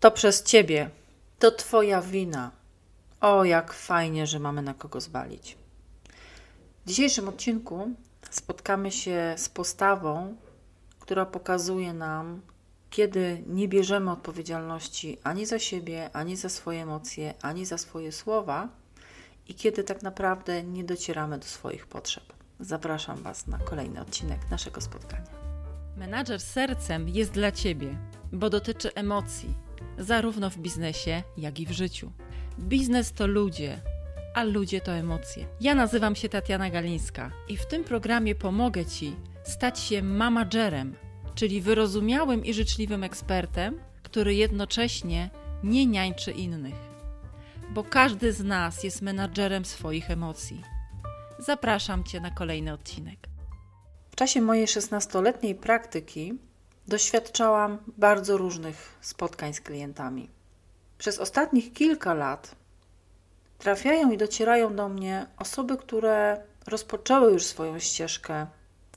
To 0.00 0.10
przez 0.10 0.42
ciebie. 0.42 0.90
To 1.38 1.50
twoja 1.50 2.02
wina. 2.02 2.50
O, 3.20 3.44
jak 3.44 3.72
fajnie, 3.72 4.26
że 4.26 4.38
mamy 4.38 4.62
na 4.62 4.74
kogo 4.74 5.00
zwalić. 5.00 5.58
W 6.86 6.88
dzisiejszym 6.88 7.28
odcinku 7.28 7.90
spotkamy 8.30 8.92
się 8.92 9.34
z 9.36 9.48
postawą, 9.48 10.36
która 11.00 11.26
pokazuje 11.26 11.92
nam, 11.92 12.40
kiedy 12.90 13.42
nie 13.46 13.68
bierzemy 13.68 14.10
odpowiedzialności 14.10 15.18
ani 15.24 15.46
za 15.46 15.58
siebie, 15.58 16.10
ani 16.12 16.36
za 16.36 16.48
swoje 16.48 16.82
emocje, 16.82 17.34
ani 17.42 17.66
za 17.66 17.78
swoje 17.78 18.12
słowa 18.12 18.68
i 19.48 19.54
kiedy 19.54 19.84
tak 19.84 20.02
naprawdę 20.02 20.62
nie 20.62 20.84
docieramy 20.84 21.38
do 21.38 21.44
swoich 21.44 21.86
potrzeb. 21.86 22.24
Zapraszam 22.60 23.22
Was 23.22 23.46
na 23.46 23.58
kolejny 23.58 24.00
odcinek 24.00 24.50
naszego 24.50 24.80
spotkania. 24.80 25.30
Menadżer 25.96 26.40
sercem 26.40 27.08
jest 27.08 27.30
dla 27.30 27.52
Ciebie, 27.52 27.98
bo 28.32 28.50
dotyczy 28.50 28.94
emocji, 28.94 29.54
zarówno 29.98 30.50
w 30.50 30.58
biznesie, 30.58 31.22
jak 31.36 31.60
i 31.60 31.66
w 31.66 31.70
życiu. 31.70 32.12
Biznes 32.58 33.12
to 33.12 33.26
ludzie, 33.26 33.80
a 34.34 34.44
ludzie 34.44 34.80
to 34.80 34.92
emocje. 34.92 35.46
Ja 35.60 35.74
nazywam 35.74 36.16
się 36.16 36.28
Tatiana 36.28 36.70
Galińska 36.70 37.30
i 37.48 37.56
w 37.56 37.66
tym 37.66 37.84
programie 37.84 38.34
pomogę 38.34 38.86
Ci 38.86 39.16
stać 39.44 39.78
się 39.80 40.02
mamagerem, 40.02 40.94
czyli 41.34 41.60
wyrozumiałym 41.60 42.44
i 42.44 42.54
życzliwym 42.54 43.04
ekspertem, 43.04 43.80
który 44.02 44.34
jednocześnie 44.34 45.30
nie 45.62 45.86
niańczy 45.86 46.30
innych. 46.30 46.74
Bo 47.70 47.84
każdy 47.84 48.32
z 48.32 48.44
nas 48.44 48.84
jest 48.84 49.02
menadżerem 49.02 49.64
swoich 49.64 50.10
emocji. 50.10 50.62
Zapraszam 51.38 52.04
Cię 52.04 52.20
na 52.20 52.30
kolejny 52.30 52.72
odcinek. 52.72 53.28
W 54.10 54.16
czasie 54.16 54.40
mojej 54.40 54.66
16-letniej 54.66 55.54
praktyki 55.54 56.38
doświadczałam 56.88 57.78
bardzo 57.96 58.36
różnych 58.36 58.98
spotkań 59.00 59.54
z 59.54 59.60
klientami. 59.60 60.30
Przez 60.98 61.18
ostatnich 61.18 61.72
kilka 61.72 62.14
lat 62.14 62.54
trafiają 63.58 64.10
i 64.10 64.16
docierają 64.16 64.76
do 64.76 64.88
mnie 64.88 65.26
osoby, 65.36 65.76
które 65.76 66.42
rozpoczęły 66.66 67.32
już 67.32 67.44
swoją 67.44 67.78
ścieżkę 67.78 68.46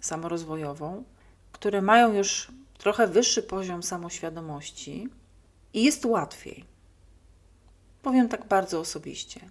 samorozwojową, 0.02 1.03
które 1.52 1.81
mają 1.81 2.14
już 2.14 2.52
trochę 2.78 3.08
wyższy 3.08 3.44
poziom 3.44 3.83
samoświadomości 3.83 5.09
i 5.73 5.83
jest 5.83 6.05
łatwiej. 6.05 6.66
Powiem 8.02 8.30
tak 8.30 8.45
bardzo 8.45 8.80
osobiście. 8.80 9.42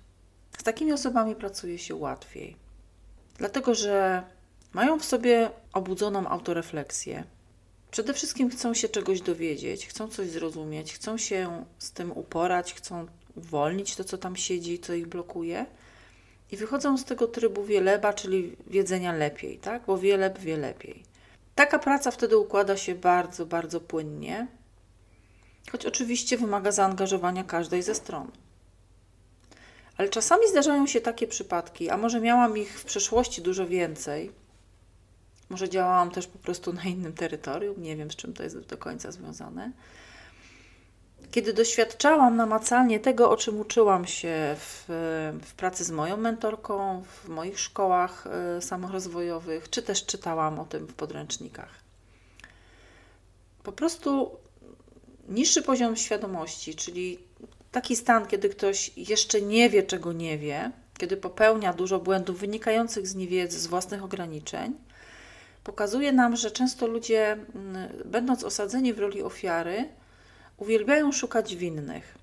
Z 0.58 0.62
takimi 0.62 0.92
osobami 0.92 1.34
pracuje 1.34 1.78
się 1.78 1.94
łatwiej, 1.94 2.56
dlatego 3.38 3.74
że 3.74 4.22
mają 4.72 4.98
w 4.98 5.04
sobie 5.04 5.50
obudzoną 5.72 6.28
autorefleksję. 6.28 7.24
Przede 7.90 8.14
wszystkim 8.14 8.50
chcą 8.50 8.74
się 8.74 8.88
czegoś 8.88 9.20
dowiedzieć, 9.20 9.86
chcą 9.86 10.08
coś 10.08 10.28
zrozumieć, 10.28 10.94
chcą 10.94 11.18
się 11.18 11.64
z 11.78 11.92
tym 11.92 12.12
uporać, 12.12 12.74
chcą 12.74 13.06
uwolnić 13.36 13.96
to, 13.96 14.04
co 14.04 14.18
tam 14.18 14.36
siedzi, 14.36 14.78
co 14.78 14.94
ich 14.94 15.06
blokuje. 15.06 15.66
I 16.52 16.56
wychodzą 16.56 16.98
z 16.98 17.04
tego 17.04 17.26
trybu 17.26 17.64
wieleba, 17.64 18.12
czyli 18.12 18.56
wiedzenia 18.66 19.12
lepiej, 19.12 19.58
tak? 19.58 19.82
Bo 19.86 19.98
wieleb 19.98 20.38
wie 20.38 20.56
lepiej. 20.56 21.02
Taka 21.54 21.78
praca 21.78 22.10
wtedy 22.10 22.38
układa 22.38 22.76
się 22.76 22.94
bardzo, 22.94 23.46
bardzo 23.46 23.80
płynnie, 23.80 24.46
choć 25.72 25.86
oczywiście 25.86 26.38
wymaga 26.38 26.72
zaangażowania 26.72 27.44
każdej 27.44 27.82
ze 27.82 27.94
stron. 27.94 28.30
Ale 29.96 30.08
czasami 30.08 30.48
zdarzają 30.48 30.86
się 30.86 31.00
takie 31.00 31.26
przypadki, 31.26 31.90
a 31.90 31.96
może 31.96 32.20
miałam 32.20 32.58
ich 32.58 32.80
w 32.80 32.84
przeszłości 32.84 33.42
dużo 33.42 33.66
więcej, 33.66 34.32
może 35.50 35.68
działałam 35.68 36.10
też 36.10 36.26
po 36.26 36.38
prostu 36.38 36.72
na 36.72 36.82
innym 36.82 37.12
terytorium, 37.12 37.82
nie 37.82 37.96
wiem 37.96 38.10
z 38.10 38.16
czym 38.16 38.32
to 38.32 38.42
jest 38.42 38.58
do 38.58 38.76
końca 38.76 39.12
związane. 39.12 39.72
Kiedy 41.30 41.52
doświadczałam 41.52 42.36
namacalnie 42.36 43.00
tego, 43.00 43.30
o 43.30 43.36
czym 43.36 43.60
uczyłam 43.60 44.06
się 44.06 44.56
w, 44.58 44.84
w 45.42 45.54
pracy 45.54 45.84
z 45.84 45.90
moją 45.90 46.16
mentorką, 46.16 47.02
w 47.02 47.28
moich 47.28 47.60
szkołach 47.60 48.26
y, 48.58 48.62
samorozwojowych, 48.62 49.70
czy 49.70 49.82
też 49.82 50.06
czytałam 50.06 50.58
o 50.58 50.64
tym 50.64 50.86
w 50.86 50.94
podręcznikach. 50.94 51.68
Po 53.62 53.72
prostu 53.72 54.36
niższy 55.28 55.62
poziom 55.62 55.96
świadomości, 55.96 56.74
czyli 56.74 57.18
taki 57.72 57.96
stan, 57.96 58.26
kiedy 58.26 58.48
ktoś 58.48 58.90
jeszcze 58.96 59.42
nie 59.42 59.70
wie, 59.70 59.82
czego 59.82 60.12
nie 60.12 60.38
wie, 60.38 60.70
kiedy 60.98 61.16
popełnia 61.16 61.72
dużo 61.72 61.98
błędów 61.98 62.38
wynikających 62.38 63.06
z 63.06 63.14
niewiedzy, 63.14 63.60
z 63.60 63.66
własnych 63.66 64.04
ograniczeń, 64.04 64.74
pokazuje 65.64 66.12
nam, 66.12 66.36
że 66.36 66.50
często 66.50 66.86
ludzie, 66.86 67.32
mm, 67.32 67.88
będąc 68.04 68.44
osadzeni 68.44 68.92
w 68.92 68.98
roli 68.98 69.22
ofiary, 69.22 69.88
uwielbiają 70.56 71.12
szukać 71.12 71.56
winnych. 71.56 72.18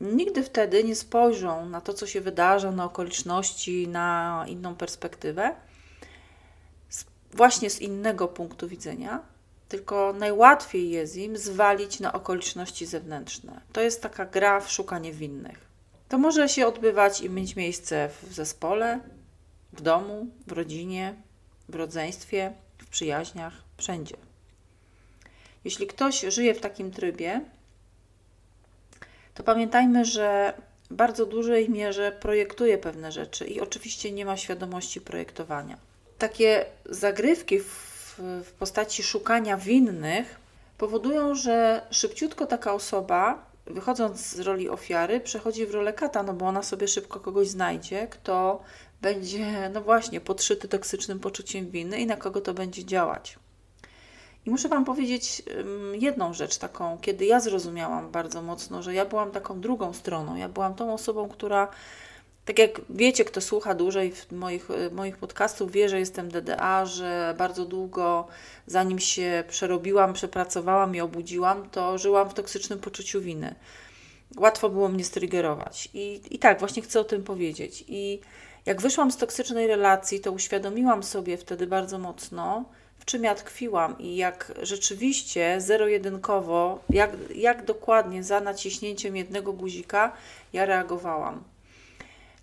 Nigdy 0.00 0.42
wtedy 0.42 0.84
nie 0.84 0.96
spojrzą 0.96 1.68
na 1.68 1.80
to, 1.80 1.94
co 1.94 2.06
się 2.06 2.20
wydarza, 2.20 2.70
na 2.70 2.84
okoliczności, 2.84 3.88
na 3.88 4.44
inną 4.48 4.74
perspektywę, 4.74 5.54
właśnie 7.32 7.70
z 7.70 7.80
innego 7.80 8.28
punktu 8.28 8.68
widzenia, 8.68 9.22
tylko 9.68 10.12
najłatwiej 10.18 10.90
jest 10.90 11.16
im 11.16 11.36
zwalić 11.36 12.00
na 12.00 12.12
okoliczności 12.12 12.86
zewnętrzne. 12.86 13.60
To 13.72 13.80
jest 13.80 14.02
taka 14.02 14.26
gra 14.26 14.60
w 14.60 14.70
szukanie 14.70 15.12
winnych. 15.12 15.58
To 16.08 16.18
może 16.18 16.48
się 16.48 16.66
odbywać 16.66 17.20
i 17.20 17.30
mieć 17.30 17.56
miejsce 17.56 18.08
w 18.22 18.34
zespole, 18.34 19.00
w 19.72 19.82
domu, 19.82 20.26
w 20.46 20.52
rodzinie, 20.52 21.14
w 21.68 21.74
rodzeństwie, 21.74 22.52
w 22.78 22.86
przyjaźniach, 22.86 23.52
wszędzie. 23.76 24.16
Jeśli 25.64 25.86
ktoś 25.86 26.20
żyje 26.20 26.54
w 26.54 26.60
takim 26.60 26.90
trybie, 26.90 27.40
to 29.34 29.42
pamiętajmy, 29.42 30.04
że 30.04 30.54
w 30.90 30.94
bardzo 30.94 31.26
dużej 31.26 31.70
mierze 31.70 32.12
projektuje 32.12 32.78
pewne 32.78 33.12
rzeczy 33.12 33.44
i 33.44 33.60
oczywiście 33.60 34.12
nie 34.12 34.24
ma 34.24 34.36
świadomości 34.36 35.00
projektowania. 35.00 35.76
Takie 36.18 36.66
zagrywki 36.86 37.60
w, 37.60 38.14
w 38.44 38.52
postaci 38.58 39.02
szukania 39.02 39.56
winnych 39.56 40.38
powodują, 40.78 41.34
że 41.34 41.86
szybciutko 41.90 42.46
taka 42.46 42.74
osoba, 42.74 43.46
wychodząc 43.66 44.20
z 44.20 44.40
roli 44.40 44.68
ofiary, 44.68 45.20
przechodzi 45.20 45.66
w 45.66 45.74
rolę 45.74 45.92
kata, 45.92 46.22
no 46.22 46.34
bo 46.34 46.46
ona 46.46 46.62
sobie 46.62 46.88
szybko 46.88 47.20
kogoś 47.20 47.48
znajdzie, 47.48 48.06
kto 48.06 48.62
będzie, 49.02 49.70
no 49.74 49.80
właśnie, 49.80 50.20
podszyty 50.20 50.68
toksycznym 50.68 51.20
poczuciem 51.20 51.70
winy 51.70 52.00
i 52.00 52.06
na 52.06 52.16
kogo 52.16 52.40
to 52.40 52.54
będzie 52.54 52.84
działać. 52.84 53.38
I 54.46 54.50
muszę 54.50 54.68
Wam 54.68 54.84
powiedzieć 54.84 55.42
jedną 55.92 56.34
rzecz 56.34 56.58
taką, 56.58 56.98
kiedy 56.98 57.24
ja 57.24 57.40
zrozumiałam 57.40 58.10
bardzo 58.10 58.42
mocno, 58.42 58.82
że 58.82 58.94
ja 58.94 59.04
byłam 59.04 59.30
taką 59.30 59.60
drugą 59.60 59.92
stroną. 59.92 60.36
Ja 60.36 60.48
byłam 60.48 60.74
tą 60.74 60.94
osobą, 60.94 61.28
która, 61.28 61.68
tak 62.44 62.58
jak 62.58 62.80
wiecie, 62.90 63.24
kto 63.24 63.40
słucha 63.40 63.74
dłużej 63.74 64.12
moich, 64.32 64.68
moich 64.92 65.16
podcastów, 65.18 65.72
wie, 65.72 65.88
że 65.88 65.98
jestem 65.98 66.28
DDA, 66.28 66.86
że 66.86 67.34
bardzo 67.38 67.64
długo, 67.64 68.26
zanim 68.66 68.98
się 68.98 69.44
przerobiłam, 69.48 70.12
przepracowałam 70.12 70.96
i 70.96 71.00
obudziłam, 71.00 71.70
to 71.70 71.98
żyłam 71.98 72.30
w 72.30 72.34
toksycznym 72.34 72.78
poczuciu 72.78 73.20
winy. 73.20 73.54
Łatwo 74.36 74.68
było 74.70 74.88
mnie 74.88 75.04
strygerować. 75.04 75.88
I, 75.94 76.20
i 76.30 76.38
tak, 76.38 76.58
właśnie 76.58 76.82
chcę 76.82 77.00
o 77.00 77.04
tym 77.04 77.22
powiedzieć. 77.22 77.84
I 77.88 78.20
jak 78.66 78.82
wyszłam 78.82 79.10
z 79.10 79.16
toksycznej 79.16 79.66
relacji, 79.66 80.20
to 80.20 80.32
uświadomiłam 80.32 81.02
sobie 81.02 81.36
wtedy 81.36 81.66
bardzo 81.66 81.98
mocno, 81.98 82.64
w 82.98 83.04
czym 83.04 83.24
ja 83.24 83.34
tkwiłam 83.34 83.98
i 83.98 84.16
jak 84.16 84.52
rzeczywiście 84.62 85.60
zero-jedynkowo, 85.60 86.78
jak, 86.90 87.10
jak 87.34 87.64
dokładnie 87.64 88.24
za 88.24 88.40
naciśnięciem 88.40 89.16
jednego 89.16 89.52
guzika 89.52 90.12
ja 90.52 90.66
reagowałam. 90.66 91.53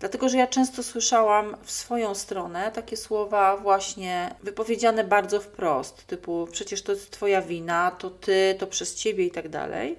Dlatego, 0.02 0.28
że 0.28 0.38
ja 0.38 0.46
często 0.46 0.82
słyszałam 0.82 1.56
w 1.62 1.70
swoją 1.70 2.14
stronę 2.14 2.70
takie 2.74 2.96
słowa 2.96 3.56
właśnie 3.56 4.34
wypowiedziane 4.42 5.04
bardzo 5.04 5.40
wprost, 5.40 6.06
typu 6.06 6.48
przecież 6.52 6.82
to 6.82 6.92
jest 6.92 7.10
Twoja 7.10 7.42
wina, 7.42 7.90
to 7.90 8.10
Ty, 8.10 8.56
to 8.58 8.66
przez 8.66 8.94
Ciebie 8.94 9.26
i 9.26 9.30
tak 9.30 9.48
dalej. 9.48 9.98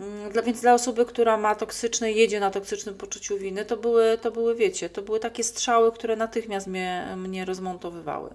Mm, 0.00 0.32
dla, 0.32 0.42
więc 0.42 0.60
dla 0.60 0.74
osoby, 0.74 1.06
która 1.06 1.36
ma 1.36 1.54
toksyczne, 1.54 2.12
jedzie 2.12 2.40
na 2.40 2.50
toksycznym 2.50 2.94
poczuciu 2.94 3.38
winy, 3.38 3.64
to 3.64 3.76
były, 3.76 4.18
to 4.18 4.30
były, 4.30 4.54
wiecie, 4.54 4.90
to 4.90 5.02
były 5.02 5.20
takie 5.20 5.44
strzały, 5.44 5.92
które 5.92 6.16
natychmiast 6.16 6.66
mnie, 6.66 7.14
mnie 7.16 7.44
rozmontowywały. 7.44 8.30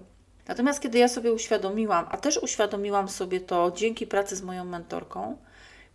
Natomiast 0.48 0.80
kiedy 0.80 0.98
ja 0.98 1.08
sobie 1.08 1.32
uświadomiłam, 1.32 2.06
a 2.10 2.16
też 2.16 2.38
uświadomiłam 2.42 3.08
sobie 3.08 3.40
to 3.40 3.72
dzięki 3.76 4.06
pracy 4.06 4.36
z 4.36 4.42
moją 4.42 4.64
mentorką, 4.64 5.36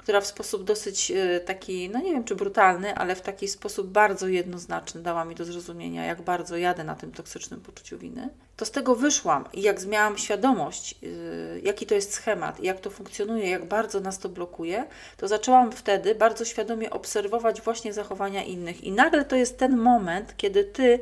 która 0.04 0.22
w 0.22 0.28
sposób 0.28 0.64
dosyć 0.64 1.12
e, 1.12 1.40
taki, 1.40 1.90
no 1.90 2.00
nie 2.00 2.12
wiem 2.12 2.24
czy 2.24 2.36
brutalny, 2.36 2.96
ale 2.96 3.16
w 3.16 3.22
taki 3.22 3.48
sposób 3.48 3.88
bardzo 3.88 4.28
jednoznaczny 4.28 5.02
dała 5.02 5.26
mi 5.26 5.36
do 5.36 5.46
zrozumienia, 5.46 6.06
jak 6.06 6.22
bardzo 6.22 6.58
jadę 6.58 6.84
na 6.84 6.96
tym 6.96 7.12
toksycznym 7.12 7.62
poczuciu 7.62 7.98
winy, 7.98 8.30
to 8.58 8.66
z 8.66 8.72
tego 8.72 8.96
wyszłam 8.96 9.46
i 9.54 9.62
jak 9.62 9.86
miałam 9.86 10.18
świadomość, 10.18 10.96
e, 11.04 11.60
jaki 11.60 11.86
to 11.86 11.96
jest 11.96 12.14
schemat, 12.14 12.60
jak 12.64 12.80
to 12.80 12.90
funkcjonuje, 12.90 13.50
jak 13.50 13.66
bardzo 13.66 14.00
nas 14.00 14.20
to 14.20 14.30
blokuje, 14.30 14.86
to 15.18 15.28
zaczęłam 15.28 15.72
wtedy 15.72 16.16
bardzo 16.16 16.46
świadomie 16.46 16.90
obserwować 16.90 17.62
właśnie 17.62 17.94
zachowania 17.94 18.44
innych. 18.44 18.84
I 18.84 18.92
nagle 18.92 19.26
to 19.26 19.36
jest 19.36 19.58
ten 19.58 19.78
moment, 19.78 20.38
kiedy 20.38 20.64
ty 20.64 21.00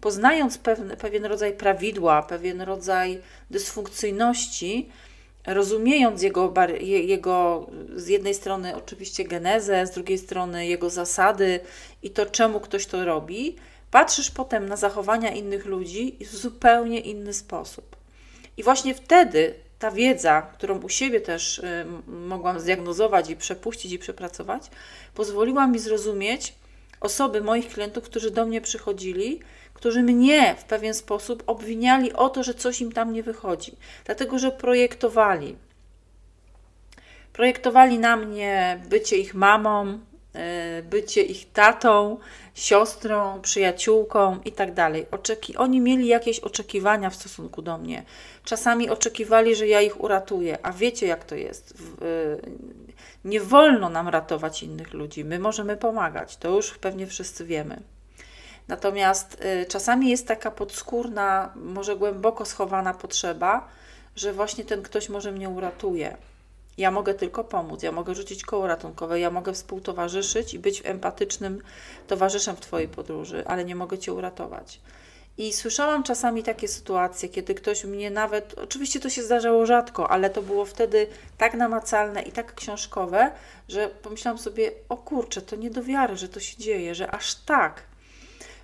poznając 0.00 0.58
pewien, 0.58 0.96
pewien 0.96 1.24
rodzaj 1.24 1.52
prawidła, 1.52 2.22
pewien 2.22 2.60
rodzaj 2.60 3.20
dysfunkcyjności, 3.50 4.90
rozumiejąc 5.46 6.22
jego, 6.22 6.54
jego 6.80 7.66
z 7.96 8.08
jednej 8.08 8.34
strony 8.34 8.76
oczywiście 8.76 9.24
genezę, 9.24 9.86
z 9.86 9.90
drugiej 9.90 10.18
strony 10.18 10.66
jego 10.66 10.90
zasady 10.90 11.60
i 12.02 12.10
to, 12.10 12.26
czemu 12.26 12.60
ktoś 12.60 12.86
to 12.86 13.04
robi, 13.04 13.56
patrzysz 13.90 14.30
potem 14.30 14.68
na 14.68 14.76
zachowania 14.76 15.30
innych 15.30 15.66
ludzi 15.66 16.16
w 16.20 16.36
zupełnie 16.36 17.00
inny 17.00 17.32
sposób. 17.32 17.96
I 18.56 18.62
właśnie 18.62 18.94
wtedy 18.94 19.54
ta 19.78 19.90
wiedza, 19.90 20.42
którą 20.42 20.80
u 20.80 20.88
siebie 20.88 21.20
też 21.20 21.58
y, 21.58 21.86
mogłam 22.06 22.60
zdiagnozować 22.60 23.30
i 23.30 23.36
przepuścić 23.36 23.92
i 23.92 23.98
przepracować, 23.98 24.70
pozwoliła 25.14 25.66
mi 25.66 25.78
zrozumieć 25.78 26.54
osoby 27.04 27.40
moich 27.40 27.68
klientów, 27.68 28.04
którzy 28.04 28.30
do 28.30 28.46
mnie 28.46 28.60
przychodzili, 28.60 29.40
którzy 29.74 30.02
mnie 30.02 30.54
w 30.58 30.64
pewien 30.64 30.94
sposób 30.94 31.42
obwiniali 31.46 32.12
o 32.12 32.28
to, 32.28 32.42
że 32.42 32.54
coś 32.54 32.80
im 32.80 32.92
tam 32.92 33.12
nie 33.12 33.22
wychodzi, 33.22 33.76
dlatego 34.04 34.38
że 34.38 34.50
projektowali. 34.50 35.56
Projektowali 37.32 37.98
na 37.98 38.16
mnie 38.16 38.80
bycie 38.88 39.16
ich 39.16 39.34
mamą, 39.34 39.98
y, 40.78 40.82
bycie 40.82 41.22
ich 41.22 41.52
tatą, 41.52 42.18
siostrą, 42.54 43.40
przyjaciółką 43.40 44.38
i 44.44 44.52
tak 44.52 44.74
dalej. 44.74 45.06
Oni 45.56 45.80
mieli 45.80 46.06
jakieś 46.06 46.40
oczekiwania 46.40 47.10
w 47.10 47.14
stosunku 47.14 47.62
do 47.62 47.78
mnie. 47.78 48.02
Czasami 48.44 48.90
oczekiwali, 48.90 49.56
że 49.56 49.66
ja 49.66 49.80
ich 49.80 50.00
uratuję, 50.00 50.58
a 50.62 50.72
wiecie 50.72 51.06
jak 51.06 51.24
to 51.24 51.34
jest. 51.34 51.74
Nie 53.24 53.40
wolno 53.40 53.88
nam 53.88 54.08
ratować 54.08 54.62
innych 54.62 54.92
ludzi, 54.92 55.24
my 55.24 55.38
możemy 55.38 55.76
pomagać, 55.76 56.36
to 56.36 56.48
już 56.48 56.78
pewnie 56.78 57.06
wszyscy 57.06 57.44
wiemy. 57.44 57.82
Natomiast 58.68 59.44
y, 59.62 59.66
czasami 59.66 60.10
jest 60.10 60.28
taka 60.28 60.50
podskórna, 60.50 61.52
może 61.56 61.96
głęboko 61.96 62.44
schowana 62.44 62.94
potrzeba, 62.94 63.68
że 64.16 64.32
właśnie 64.32 64.64
ten 64.64 64.82
ktoś 64.82 65.08
może 65.08 65.32
mnie 65.32 65.48
uratuje. 65.48 66.16
Ja 66.78 66.90
mogę 66.90 67.14
tylko 67.14 67.44
pomóc, 67.44 67.82
ja 67.82 67.92
mogę 67.92 68.14
rzucić 68.14 68.44
koło 68.44 68.66
ratunkowe, 68.66 69.20
ja 69.20 69.30
mogę 69.30 69.52
współtowarzyszyć 69.52 70.54
i 70.54 70.58
być 70.58 70.82
empatycznym 70.84 71.62
towarzyszem 72.06 72.56
w 72.56 72.60
Twojej 72.60 72.88
podróży, 72.88 73.42
ale 73.46 73.64
nie 73.64 73.76
mogę 73.76 73.98
Cię 73.98 74.12
uratować. 74.12 74.80
I 75.38 75.52
słyszałam 75.52 76.02
czasami 76.02 76.42
takie 76.42 76.68
sytuacje, 76.68 77.28
kiedy 77.28 77.54
ktoś 77.54 77.84
mnie 77.84 78.10
nawet, 78.10 78.54
oczywiście 78.58 79.00
to 79.00 79.10
się 79.10 79.22
zdarzało 79.22 79.66
rzadko, 79.66 80.10
ale 80.10 80.30
to 80.30 80.42
było 80.42 80.64
wtedy 80.64 81.06
tak 81.38 81.54
namacalne 81.54 82.22
i 82.22 82.32
tak 82.32 82.54
książkowe, 82.54 83.32
że 83.68 83.88
pomyślałam 83.88 84.38
sobie, 84.38 84.72
o 84.88 84.96
kurczę, 84.96 85.42
to 85.42 85.56
nie 85.56 85.70
do 85.70 85.82
wiary, 85.82 86.16
że 86.16 86.28
to 86.28 86.40
się 86.40 86.56
dzieje, 86.56 86.94
że 86.94 87.10
aż 87.10 87.34
tak 87.34 87.82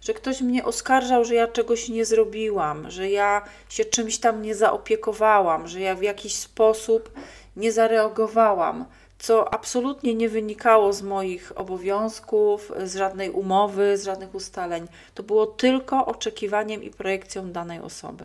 że 0.00 0.14
ktoś 0.14 0.40
mnie 0.40 0.64
oskarżał, 0.64 1.24
że 1.24 1.34
ja 1.34 1.48
czegoś 1.48 1.88
nie 1.88 2.04
zrobiłam, 2.04 2.90
że 2.90 3.10
ja 3.10 3.42
się 3.68 3.84
czymś 3.84 4.18
tam 4.18 4.42
nie 4.42 4.54
zaopiekowałam, 4.54 5.68
że 5.68 5.80
ja 5.80 5.94
w 5.94 6.02
jakiś 6.02 6.34
sposób 6.34 7.10
nie 7.56 7.72
zareagowałam, 7.72 8.84
co 9.20 9.54
absolutnie 9.54 10.14
nie 10.14 10.28
wynikało 10.28 10.92
z 10.92 11.02
moich 11.02 11.52
obowiązków, 11.56 12.72
z 12.84 12.96
żadnej 12.96 13.30
umowy, 13.30 13.96
z 13.96 14.04
żadnych 14.04 14.34
ustaleń. 14.34 14.86
To 15.14 15.22
było 15.22 15.46
tylko 15.46 16.06
oczekiwaniem 16.06 16.82
i 16.82 16.90
projekcją 16.90 17.52
danej 17.52 17.80
osoby. 17.80 18.24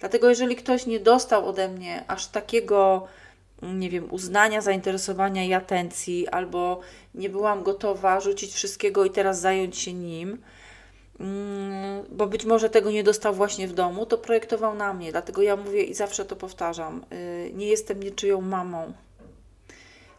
Dlatego, 0.00 0.28
jeżeli 0.28 0.56
ktoś 0.56 0.86
nie 0.86 1.00
dostał 1.00 1.48
ode 1.48 1.68
mnie 1.68 2.04
aż 2.08 2.26
takiego, 2.26 3.06
nie 3.62 3.90
wiem, 3.90 4.08
uznania, 4.10 4.60
zainteresowania 4.60 5.44
i 5.44 5.52
atencji, 5.52 6.28
albo 6.28 6.80
nie 7.14 7.30
byłam 7.30 7.62
gotowa 7.62 8.20
rzucić 8.20 8.52
wszystkiego 8.52 9.04
i 9.04 9.10
teraz 9.10 9.40
zająć 9.40 9.78
się 9.78 9.92
nim, 9.92 10.38
Mm, 11.20 12.04
bo 12.10 12.26
być 12.26 12.44
może 12.44 12.70
tego 12.70 12.90
nie 12.90 13.04
dostał 13.04 13.34
właśnie 13.34 13.68
w 13.68 13.72
domu, 13.72 14.06
to 14.06 14.18
projektował 14.18 14.74
na 14.74 14.94
mnie. 14.94 15.12
Dlatego 15.12 15.42
ja 15.42 15.56
mówię 15.56 15.82
i 15.82 15.94
zawsze 15.94 16.24
to 16.24 16.36
powtarzam: 16.36 17.04
y, 17.12 17.50
nie 17.54 17.66
jestem 17.66 18.02
niczyją 18.02 18.40
mamą, 18.40 18.92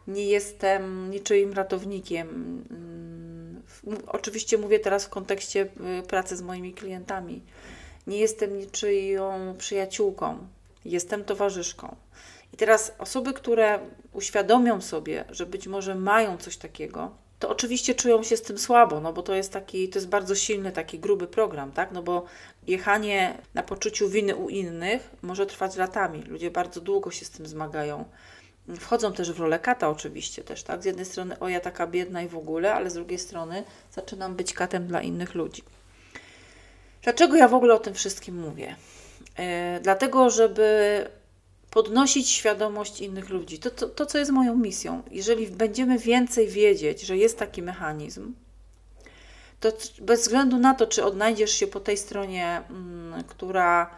nie 0.07 0.25
jestem 0.25 1.12
niczyim 1.12 1.54
ratownikiem. 1.54 2.28
Mm, 2.72 3.62
oczywiście 4.07 4.57
mówię 4.57 4.80
teraz 4.80 5.06
w 5.06 5.10
kontekście 5.10 5.68
y, 6.00 6.07
pracy 6.07 6.38
z 6.38 6.42
moimi 6.42 6.74
klientami. 6.74 7.42
Nie 8.07 8.18
jestem 8.18 8.57
niczyją 8.57 9.56
przyjaciółką, 9.57 10.48
jestem 10.86 11.24
towarzyszką. 11.24 11.96
I 12.54 12.57
teraz 12.57 12.96
osoby, 12.98 13.34
które 13.34 13.80
uświadomią 14.13 14.81
sobie, 14.81 15.25
że 15.30 15.46
być 15.46 15.68
może 15.68 15.96
mają 15.96 16.38
coś 16.38 16.58
takiego, 16.58 17.12
to 17.40 17.50
oczywiście 17.50 17.96
czują 17.96 18.24
się 18.24 18.38
z 18.38 18.42
tym 18.42 18.58
słabo, 18.58 19.00
no 19.00 19.13
bo 19.13 19.24
to 19.24 19.34
jest 19.34 19.54
taki, 19.54 19.90
to 19.90 20.00
jest 20.00 20.10
bardzo 20.10 20.36
silny, 20.36 20.72
taki 20.72 21.00
gruby 21.00 21.28
program, 21.28 21.72
tak? 21.72 21.92
No 21.92 22.04
bo 22.04 22.25
jechanie 22.68 23.38
na 23.54 23.63
poczuciu 23.63 24.10
winy 24.10 24.36
u 24.36 24.50
innych 24.50 25.10
może 25.22 25.46
trwać 25.46 25.75
latami. 25.75 26.24
Ludzie 26.24 26.51
bardzo 26.51 26.81
długo 26.81 27.12
się 27.12 27.25
z 27.25 27.30
tym 27.30 27.48
zmagają. 27.48 28.06
Wchodzą 28.80 29.14
też 29.14 29.32
w 29.32 29.40
rolę 29.40 29.60
kata 29.60 29.90
oczywiście 29.90 30.44
też, 30.44 30.64
tak? 30.64 30.84
Z 30.84 30.86
jednej 30.86 31.06
strony 31.06 31.40
o 31.40 31.50
ja 31.50 31.60
taka 31.60 31.88
biedna 31.88 32.22
i 32.22 32.28
w 32.28 32.38
ogóle, 32.38 32.74
ale 32.74 32.90
z 32.90 32.94
drugiej 32.94 33.20
strony 33.20 33.64
zaczynam 33.92 34.36
być 34.36 34.54
katem 34.54 34.88
dla 34.88 35.02
innych 35.02 35.36
ludzi. 35.36 35.64
Dlaczego 37.02 37.36
ja 37.36 37.48
w 37.48 37.54
ogóle 37.54 37.74
o 37.74 37.80
tym 37.80 37.94
wszystkim 37.94 38.40
mówię? 38.40 38.76
Yy, 39.38 39.46
dlatego, 39.82 40.30
żeby 40.30 41.08
podnosić 41.72 42.30
świadomość 42.30 43.02
innych 43.02 43.30
ludzi. 43.30 43.60
To, 43.60 43.72
to, 43.72 43.88
to, 43.90 44.06
co 44.06 44.18
jest 44.18 44.32
moją 44.32 44.56
misją. 44.56 45.04
Jeżeli 45.12 45.48
będziemy 45.48 46.00
więcej 46.00 46.48
wiedzieć, 46.48 47.02
że 47.02 47.18
jest 47.18 47.40
taki 47.40 47.62
mechanizm, 47.62 48.34
to 49.60 49.72
bez 50.02 50.22
względu 50.22 50.58
na 50.58 50.74
to, 50.74 50.88
czy 50.88 51.04
odnajdziesz 51.04 51.52
się 51.52 51.68
po 51.68 51.80
tej 51.80 51.98
stronie, 51.98 52.62
mm, 52.70 53.24
która 53.24 53.90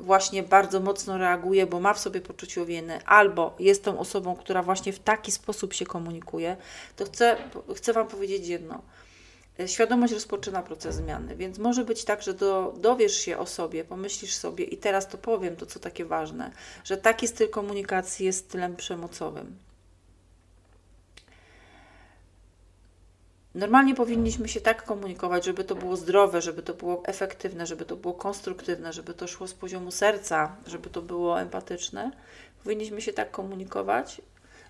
właśnie 0.00 0.42
bardzo 0.42 0.80
mocno 0.80 1.18
reaguje, 1.18 1.66
bo 1.66 1.80
ma 1.80 1.94
w 1.94 1.98
sobie 1.98 2.20
poczucie 2.20 2.66
winy, 2.66 3.04
albo 3.06 3.54
jest 3.58 3.84
tą 3.84 3.98
osobą, 3.98 4.36
która 4.36 4.62
właśnie 4.62 4.92
w 4.92 4.98
taki 4.98 5.32
sposób 5.32 5.74
się 5.74 5.86
komunikuje, 5.86 6.56
to 6.96 7.04
chcę, 7.04 7.36
chcę 7.76 7.92
Wam 7.92 8.08
powiedzieć 8.08 8.48
jedno– 8.48 8.82
Świadomość 9.66 10.12
rozpoczyna 10.12 10.62
proces 10.62 10.94
zmiany, 10.94 11.36
więc 11.36 11.58
może 11.58 11.84
być 11.84 12.04
tak, 12.04 12.22
że 12.22 12.34
do, 12.34 12.74
dowiesz 12.78 13.16
się 13.16 13.38
o 13.38 13.46
sobie, 13.46 13.84
pomyślisz 13.84 14.34
sobie 14.34 14.64
i 14.64 14.76
teraz 14.76 15.08
to 15.08 15.18
powiem, 15.18 15.56
to 15.56 15.66
co 15.66 15.80
takie 15.80 16.04
ważne, 16.04 16.50
że 16.84 16.96
taki 16.96 17.28
styl 17.28 17.50
komunikacji 17.50 18.26
jest 18.26 18.44
stylem 18.44 18.76
przemocowym. 18.76 19.65
Normalnie 23.56 23.94
powinniśmy 23.94 24.48
się 24.48 24.60
tak 24.60 24.82
komunikować, 24.84 25.44
żeby 25.44 25.64
to 25.64 25.74
było 25.74 25.96
zdrowe, 25.96 26.42
żeby 26.42 26.62
to 26.62 26.74
było 26.74 27.02
efektywne, 27.06 27.66
żeby 27.66 27.84
to 27.84 27.96
było 27.96 28.14
konstruktywne, 28.14 28.92
żeby 28.92 29.14
to 29.14 29.26
szło 29.26 29.46
z 29.46 29.54
poziomu 29.54 29.90
serca, 29.90 30.56
żeby 30.66 30.90
to 30.90 31.02
było 31.02 31.40
empatyczne. 31.40 32.10
Powinniśmy 32.64 33.02
się 33.02 33.12
tak 33.12 33.30
komunikować, 33.30 34.20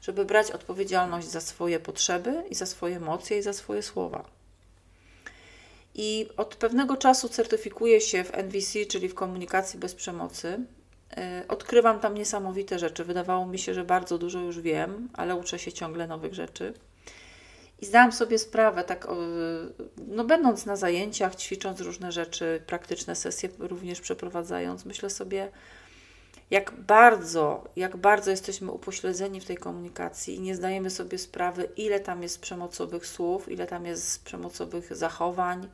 żeby 0.02 0.24
brać 0.24 0.50
odpowiedzialność 0.50 1.28
za 1.28 1.40
swoje 1.40 1.80
potrzeby 1.80 2.42
i 2.50 2.54
za 2.54 2.66
swoje 2.66 2.96
emocje 2.96 3.38
i 3.38 3.42
za 3.42 3.52
swoje 3.52 3.82
słowa. 3.82 4.24
I 5.94 6.28
od 6.36 6.56
pewnego 6.56 6.96
czasu 6.96 7.28
certyfikuję 7.28 8.00
się 8.00 8.24
w 8.24 8.34
NVC, 8.34 8.86
czyli 8.88 9.08
w 9.08 9.14
komunikacji 9.14 9.78
bez 9.78 9.94
przemocy. 9.94 10.58
E, 11.16 11.44
odkrywam 11.48 12.00
tam 12.00 12.14
niesamowite 12.14 12.78
rzeczy. 12.78 13.04
Wydawało 13.04 13.46
mi 13.46 13.58
się, 13.58 13.74
że 13.74 13.84
bardzo 13.84 14.18
dużo 14.18 14.40
już 14.40 14.60
wiem, 14.60 15.08
ale 15.12 15.36
uczę 15.36 15.58
się 15.58 15.72
ciągle 15.72 16.06
nowych 16.06 16.34
rzeczy. 16.34 16.74
I 17.80 17.86
zdałam 17.86 18.12
sobie 18.12 18.38
sprawę, 18.38 18.84
tak, 18.84 19.06
no, 20.06 20.24
będąc 20.24 20.66
na 20.66 20.76
zajęciach, 20.76 21.36
ćwicząc 21.36 21.80
różne 21.80 22.12
rzeczy, 22.12 22.62
praktyczne 22.66 23.16
sesje 23.16 23.48
również 23.58 24.00
przeprowadzając, 24.00 24.84
myślę 24.84 25.10
sobie, 25.10 25.50
jak 26.50 26.72
bardzo, 26.72 27.64
jak 27.76 27.96
bardzo 27.96 28.30
jesteśmy 28.30 28.72
upośledzeni 28.72 29.40
w 29.40 29.44
tej 29.44 29.56
komunikacji 29.56 30.34
i 30.34 30.40
nie 30.40 30.54
zdajemy 30.56 30.90
sobie 30.90 31.18
sprawy, 31.18 31.68
ile 31.76 32.00
tam 32.00 32.22
jest 32.22 32.40
przemocowych 32.40 33.06
słów, 33.06 33.48
ile 33.48 33.66
tam 33.66 33.86
jest 33.86 34.24
przemocowych 34.24 34.96
zachowań, 34.96 35.68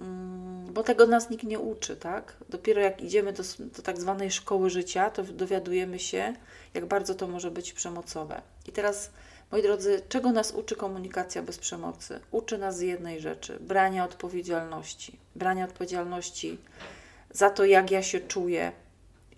mm, 0.00 0.72
bo 0.72 0.82
tego 0.82 1.06
nas 1.06 1.30
nikt 1.30 1.44
nie 1.44 1.58
uczy, 1.58 1.96
tak? 1.96 2.36
Dopiero 2.48 2.80
jak 2.80 3.02
idziemy 3.02 3.32
do, 3.32 3.42
do 3.58 3.82
tak 3.82 4.00
zwanej 4.00 4.30
szkoły 4.30 4.70
życia, 4.70 5.10
to 5.10 5.22
dowiadujemy 5.22 5.98
się, 5.98 6.34
jak 6.74 6.86
bardzo 6.86 7.14
to 7.14 7.28
może 7.28 7.50
być 7.50 7.72
przemocowe. 7.72 8.42
I 8.66 8.72
teraz, 8.72 9.10
moi 9.52 9.62
drodzy, 9.62 10.02
czego 10.08 10.32
nas 10.32 10.52
uczy 10.52 10.76
komunikacja 10.76 11.42
bez 11.42 11.58
przemocy? 11.58 12.20
Uczy 12.30 12.58
nas 12.58 12.80
jednej 12.80 13.20
rzeczy: 13.20 13.58
brania 13.60 14.04
odpowiedzialności. 14.04 15.18
Brania 15.36 15.64
odpowiedzialności 15.64 16.58
za 17.30 17.50
to, 17.50 17.64
jak 17.64 17.90
ja 17.90 18.02
się 18.02 18.20
czuję, 18.20 18.72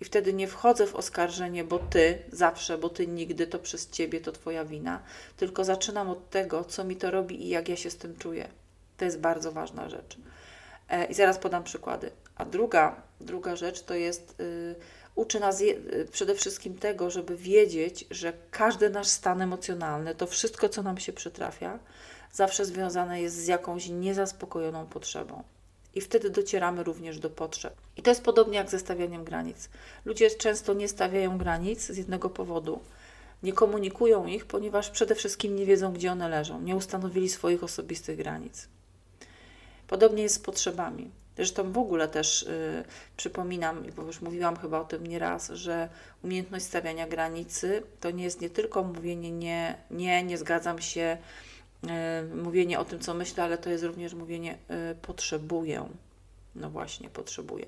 i 0.01 0.05
wtedy 0.05 0.33
nie 0.33 0.47
wchodzę 0.47 0.87
w 0.87 0.95
oskarżenie, 0.95 1.63
bo 1.63 1.79
ty 1.79 2.17
zawsze, 2.31 2.77
bo 2.77 2.89
ty 2.89 3.07
nigdy, 3.07 3.47
to 3.47 3.59
przez 3.59 3.89
ciebie 3.89 4.21
to 4.21 4.31
twoja 4.31 4.65
wina, 4.65 5.01
tylko 5.37 5.63
zaczynam 5.63 6.09
od 6.09 6.29
tego, 6.29 6.63
co 6.63 6.83
mi 6.83 6.95
to 6.95 7.11
robi 7.11 7.45
i 7.45 7.49
jak 7.49 7.69
ja 7.69 7.75
się 7.75 7.89
z 7.89 7.97
tym 7.97 8.17
czuję. 8.17 8.47
To 8.97 9.05
jest 9.05 9.19
bardzo 9.19 9.51
ważna 9.51 9.89
rzecz. 9.89 10.17
E, 10.89 11.05
I 11.05 11.13
zaraz 11.13 11.37
podam 11.37 11.63
przykłady. 11.63 12.11
A 12.35 12.45
druga, 12.45 13.01
druga 13.21 13.55
rzecz 13.55 13.81
to 13.81 13.93
jest, 13.93 14.39
y, 14.39 14.75
uczy 15.15 15.39
nas 15.39 15.63
przede 16.11 16.35
wszystkim 16.35 16.77
tego, 16.77 17.09
żeby 17.09 17.37
wiedzieć, 17.37 18.05
że 18.11 18.33
każdy 18.51 18.89
nasz 18.89 19.07
stan 19.07 19.41
emocjonalny, 19.41 20.15
to 20.15 20.27
wszystko, 20.27 20.69
co 20.69 20.83
nam 20.83 20.97
się 20.97 21.13
przytrafia, 21.13 21.79
zawsze 22.33 22.65
związane 22.65 23.21
jest 23.21 23.35
z 23.35 23.47
jakąś 23.47 23.89
niezaspokojoną 23.89 24.85
potrzebą. 24.85 25.43
I 25.95 26.01
wtedy 26.01 26.29
docieramy 26.29 26.83
również 26.83 27.19
do 27.19 27.29
potrzeb. 27.29 27.73
I 27.97 28.01
to 28.01 28.11
jest 28.11 28.23
podobnie 28.23 28.57
jak 28.57 28.69
ze 28.69 28.79
stawianiem 28.79 29.23
granic. 29.23 29.69
Ludzie 30.05 30.31
często 30.31 30.73
nie 30.73 30.87
stawiają 30.87 31.37
granic 31.37 31.85
z 31.85 31.97
jednego 31.97 32.29
powodu. 32.29 32.79
Nie 33.43 33.53
komunikują 33.53 34.25
ich, 34.25 34.45
ponieważ 34.45 34.89
przede 34.89 35.15
wszystkim 35.15 35.55
nie 35.55 35.65
wiedzą, 35.65 35.93
gdzie 35.93 36.11
one 36.11 36.29
leżą. 36.29 36.61
Nie 36.61 36.75
ustanowili 36.75 37.29
swoich 37.29 37.63
osobistych 37.63 38.17
granic. 38.17 38.67
Podobnie 39.87 40.23
jest 40.23 40.35
z 40.35 40.39
potrzebami. 40.39 41.11
Zresztą 41.35 41.71
w 41.71 41.77
ogóle 41.77 42.07
też 42.07 42.43
y, 42.43 42.83
przypominam, 43.17 43.83
bo 43.95 44.03
już 44.03 44.21
mówiłam 44.21 44.57
chyba 44.57 44.79
o 44.79 44.83
tym 44.85 45.07
nieraz, 45.07 45.49
że 45.49 45.89
umiejętność 46.23 46.65
stawiania 46.65 47.07
granicy 47.07 47.83
to 47.99 48.11
nie 48.11 48.23
jest 48.23 48.41
nie 48.41 48.49
tylko 48.49 48.83
mówienie 48.83 49.31
nie, 49.31 49.77
nie, 49.91 50.23
nie 50.23 50.37
zgadzam 50.37 50.81
się, 50.81 51.17
y, 51.83 52.35
mówienie 52.35 52.79
o 52.79 52.85
tym, 52.85 52.99
co 52.99 53.13
myślę, 53.13 53.43
ale 53.43 53.57
to 53.57 53.69
jest 53.69 53.83
również 53.83 54.13
mówienie 54.13 54.57
y, 54.91 54.95
potrzebuję. 54.95 55.89
No 56.55 56.69
właśnie, 56.69 57.09
potrzebuję. 57.09 57.65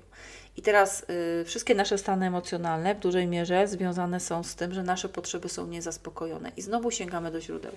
I 0.56 0.62
teraz 0.62 1.06
y, 1.40 1.44
wszystkie 1.44 1.74
nasze 1.74 1.98
stany 1.98 2.26
emocjonalne 2.26 2.94
w 2.94 2.98
dużej 2.98 3.26
mierze 3.26 3.68
związane 3.68 4.20
są 4.20 4.42
z 4.42 4.54
tym, 4.54 4.74
że 4.74 4.82
nasze 4.82 5.08
potrzeby 5.08 5.48
są 5.48 5.66
niezaspokojone. 5.66 6.52
I 6.56 6.62
znowu 6.62 6.90
sięgamy 6.90 7.30
do 7.30 7.40
źródeł 7.40 7.72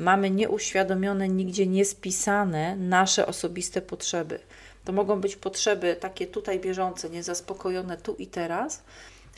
mamy 0.00 0.30
nieuświadomione, 0.30 1.28
nigdzie 1.28 1.66
niespisane 1.66 2.76
nasze 2.76 3.26
osobiste 3.26 3.82
potrzeby. 3.82 4.38
To 4.84 4.92
mogą 4.92 5.20
być 5.20 5.36
potrzeby 5.36 5.96
takie 6.00 6.26
tutaj 6.26 6.60
bieżące, 6.60 7.10
niezaspokojone 7.10 7.96
tu 7.96 8.14
i 8.14 8.26
teraz, 8.26 8.82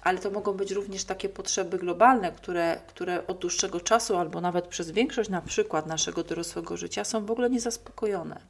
ale 0.03 0.19
to 0.19 0.31
mogą 0.31 0.53
być 0.53 0.71
również 0.71 1.05
takie 1.05 1.29
potrzeby 1.29 1.79
globalne, 1.79 2.33
które, 2.33 2.81
które 2.87 3.27
od 3.27 3.39
dłuższego 3.39 3.81
czasu 3.81 4.17
albo 4.17 4.41
nawet 4.41 4.67
przez 4.67 4.91
większość 4.91 5.31
na 5.31 5.43
przykład 5.43 5.87
naszego 5.87 6.25
dorosłego 6.25 6.77
życia 6.77 7.05
są 7.05 7.27
w 7.27 7.31
ogóle 7.31 7.51
niezaspokojone. 7.51 8.41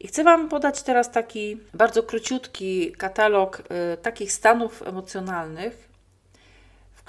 I 0.00 0.08
chcę 0.08 0.24
Wam 0.24 0.48
podać 0.48 0.82
teraz 0.82 1.10
taki 1.10 1.60
bardzo 1.74 2.02
króciutki 2.02 2.92
katalog 2.92 3.62
y, 3.94 3.96
takich 3.96 4.32
stanów 4.32 4.82
emocjonalnych, 4.82 5.88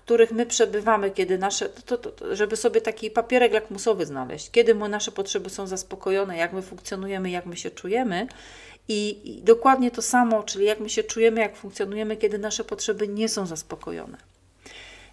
których 0.07 0.31
my 0.31 0.45
przebywamy, 0.45 1.11
kiedy 1.11 1.37
nasze, 1.37 1.69
to, 1.69 1.97
to, 1.97 2.35
żeby 2.35 2.55
sobie 2.55 2.81
taki 2.81 3.11
papierek 3.11 3.53
lakmusowy 3.53 4.05
znaleźć, 4.05 4.51
kiedy 4.51 4.75
nasze 4.75 5.11
potrzeby 5.11 5.49
są 5.49 5.67
zaspokojone, 5.67 6.37
jak 6.37 6.53
my 6.53 6.61
funkcjonujemy, 6.61 7.29
jak 7.29 7.45
my 7.45 7.57
się 7.57 7.71
czujemy. 7.71 8.27
I, 8.87 9.19
I 9.23 9.41
dokładnie 9.41 9.91
to 9.91 10.01
samo, 10.01 10.43
czyli 10.43 10.65
jak 10.65 10.79
my 10.79 10.89
się 10.89 11.03
czujemy, 11.03 11.41
jak 11.41 11.55
funkcjonujemy, 11.55 12.17
kiedy 12.17 12.37
nasze 12.37 12.63
potrzeby 12.63 13.07
nie 13.07 13.29
są 13.29 13.45
zaspokojone. 13.45 14.17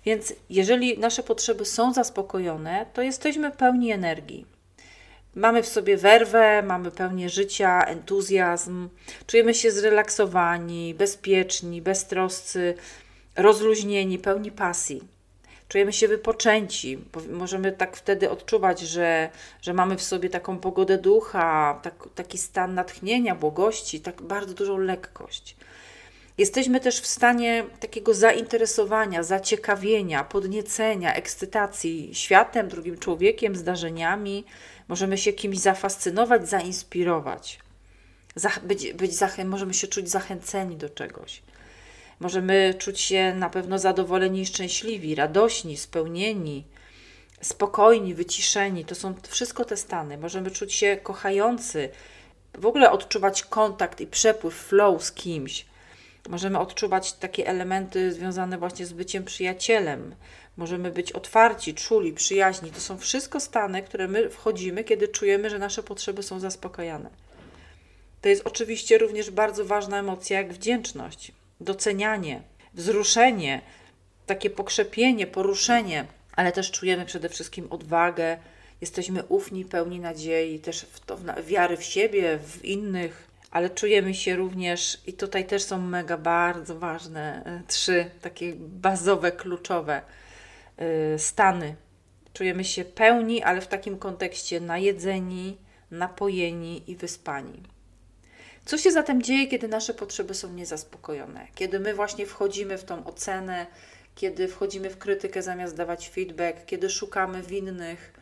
Więc 0.06 0.32
jeżeli 0.50 0.98
nasze 0.98 1.22
potrzeby 1.22 1.64
są 1.64 1.92
zaspokojone, 1.92 2.86
to 2.92 3.02
jesteśmy 3.02 3.50
pełni 3.50 3.92
energii. 3.92 4.46
Mamy 5.34 5.62
w 5.62 5.68
sobie 5.68 5.96
werwę, 5.96 6.62
mamy 6.62 6.90
pełnię 6.90 7.28
życia, 7.28 7.84
entuzjazm, 7.86 8.88
czujemy 9.26 9.54
się 9.54 9.70
zrelaksowani, 9.70 10.94
bezpieczni, 10.94 11.82
beztroscy, 11.82 12.74
rozluźnieni, 13.36 14.18
pełni 14.18 14.52
pasji. 14.52 15.02
Czujemy 15.68 15.92
się 15.92 16.08
wypoczęci, 16.08 16.98
możemy 17.30 17.72
tak 17.72 17.96
wtedy 17.96 18.30
odczuwać, 18.30 18.80
że, 18.80 19.30
że 19.62 19.74
mamy 19.74 19.96
w 19.96 20.02
sobie 20.02 20.30
taką 20.30 20.58
pogodę 20.58 20.98
ducha, 20.98 21.80
tak, 21.82 22.08
taki 22.14 22.38
stan 22.38 22.74
natchnienia, 22.74 23.34
błogości, 23.34 24.00
tak 24.00 24.22
bardzo 24.22 24.54
dużą 24.54 24.78
lekkość. 24.78 25.56
Jesteśmy 26.38 26.80
też 26.80 27.00
w 27.00 27.06
stanie 27.06 27.64
takiego 27.80 28.14
zainteresowania, 28.14 29.22
zaciekawienia, 29.22 30.24
podniecenia, 30.24 31.14
ekscytacji 31.14 32.14
światem, 32.14 32.68
drugim 32.68 32.98
człowiekiem, 32.98 33.56
zdarzeniami. 33.56 34.44
Możemy 34.88 35.18
się 35.18 35.32
kimś 35.32 35.58
zafascynować, 35.58 36.48
zainspirować. 36.48 37.58
Być, 38.62 38.92
być 38.92 39.12
możemy 39.44 39.74
się 39.74 39.86
czuć 39.86 40.10
zachęceni 40.10 40.76
do 40.76 40.88
czegoś. 40.88 41.42
Możemy 42.20 42.74
czuć 42.78 43.00
się 43.00 43.34
na 43.34 43.50
pewno 43.50 43.78
zadowoleni 43.78 44.40
i 44.40 44.46
szczęśliwi, 44.46 45.14
radośni, 45.14 45.76
spełnieni, 45.76 46.64
spokojni, 47.40 48.14
wyciszeni. 48.14 48.84
To 48.84 48.94
są 48.94 49.14
wszystko 49.28 49.64
te 49.64 49.76
stany. 49.76 50.18
Możemy 50.18 50.50
czuć 50.50 50.74
się 50.74 50.96
kochający, 51.02 51.88
w 52.58 52.66
ogóle 52.66 52.90
odczuwać 52.90 53.42
kontakt 53.42 54.00
i 54.00 54.06
przepływ, 54.06 54.54
flow 54.54 55.04
z 55.04 55.12
kimś. 55.12 55.66
Możemy 56.28 56.58
odczuwać 56.58 57.12
takie 57.12 57.46
elementy 57.46 58.12
związane 58.12 58.58
właśnie 58.58 58.86
z 58.86 58.92
byciem 58.92 59.24
przyjacielem. 59.24 60.14
Możemy 60.56 60.90
być 60.90 61.12
otwarci, 61.12 61.74
czuli, 61.74 62.12
przyjaźni. 62.12 62.70
To 62.70 62.80
są 62.80 62.98
wszystko 62.98 63.40
stany, 63.40 63.82
które 63.82 64.08
my 64.08 64.30
wchodzimy, 64.30 64.84
kiedy 64.84 65.08
czujemy, 65.08 65.50
że 65.50 65.58
nasze 65.58 65.82
potrzeby 65.82 66.22
są 66.22 66.40
zaspokajane. 66.40 67.10
To 68.20 68.28
jest 68.28 68.46
oczywiście 68.46 68.98
również 68.98 69.30
bardzo 69.30 69.64
ważna 69.64 69.98
emocja 69.98 70.38
jak 70.38 70.52
wdzięczność 70.52 71.32
docenianie, 71.60 72.42
wzruszenie, 72.74 73.60
takie 74.26 74.50
pokrzepienie, 74.50 75.26
poruszenie, 75.26 76.06
ale 76.36 76.52
też 76.52 76.70
czujemy 76.70 77.06
przede 77.06 77.28
wszystkim 77.28 77.66
odwagę, 77.70 78.38
jesteśmy 78.80 79.24
ufni, 79.24 79.64
pełni 79.64 80.00
nadziei, 80.00 80.60
też 80.60 80.80
w 80.80 81.00
to, 81.00 81.16
w 81.16 81.46
wiary 81.46 81.76
w 81.76 81.84
siebie, 81.84 82.38
w 82.38 82.64
innych, 82.64 83.28
ale 83.50 83.70
czujemy 83.70 84.14
się 84.14 84.36
również, 84.36 85.02
i 85.06 85.12
tutaj 85.12 85.46
też 85.46 85.62
są 85.62 85.80
mega 85.80 86.18
bardzo 86.18 86.78
ważne, 86.78 87.42
e, 87.44 87.62
trzy 87.66 88.10
takie 88.20 88.52
bazowe, 88.58 89.32
kluczowe 89.32 90.02
e, 90.76 91.18
stany. 91.18 91.74
Czujemy 92.32 92.64
się 92.64 92.84
pełni, 92.84 93.42
ale 93.42 93.60
w 93.60 93.66
takim 93.66 93.98
kontekście 93.98 94.60
najedzeni, 94.60 95.56
napojeni 95.90 96.90
i 96.90 96.96
wyspani. 96.96 97.73
Co 98.64 98.78
się 98.78 98.92
zatem 98.92 99.22
dzieje, 99.22 99.46
kiedy 99.46 99.68
nasze 99.68 99.94
potrzeby 99.94 100.34
są 100.34 100.52
niezaspokojone? 100.52 101.46
Kiedy 101.54 101.80
my 101.80 101.94
właśnie 101.94 102.26
wchodzimy 102.26 102.78
w 102.78 102.84
tą 102.84 103.06
ocenę, 103.06 103.66
kiedy 104.14 104.48
wchodzimy 104.48 104.90
w 104.90 104.98
krytykę 104.98 105.42
zamiast 105.42 105.76
dawać 105.76 106.08
feedback, 106.08 106.64
kiedy 106.66 106.90
szukamy 106.90 107.42
winnych, 107.42 108.12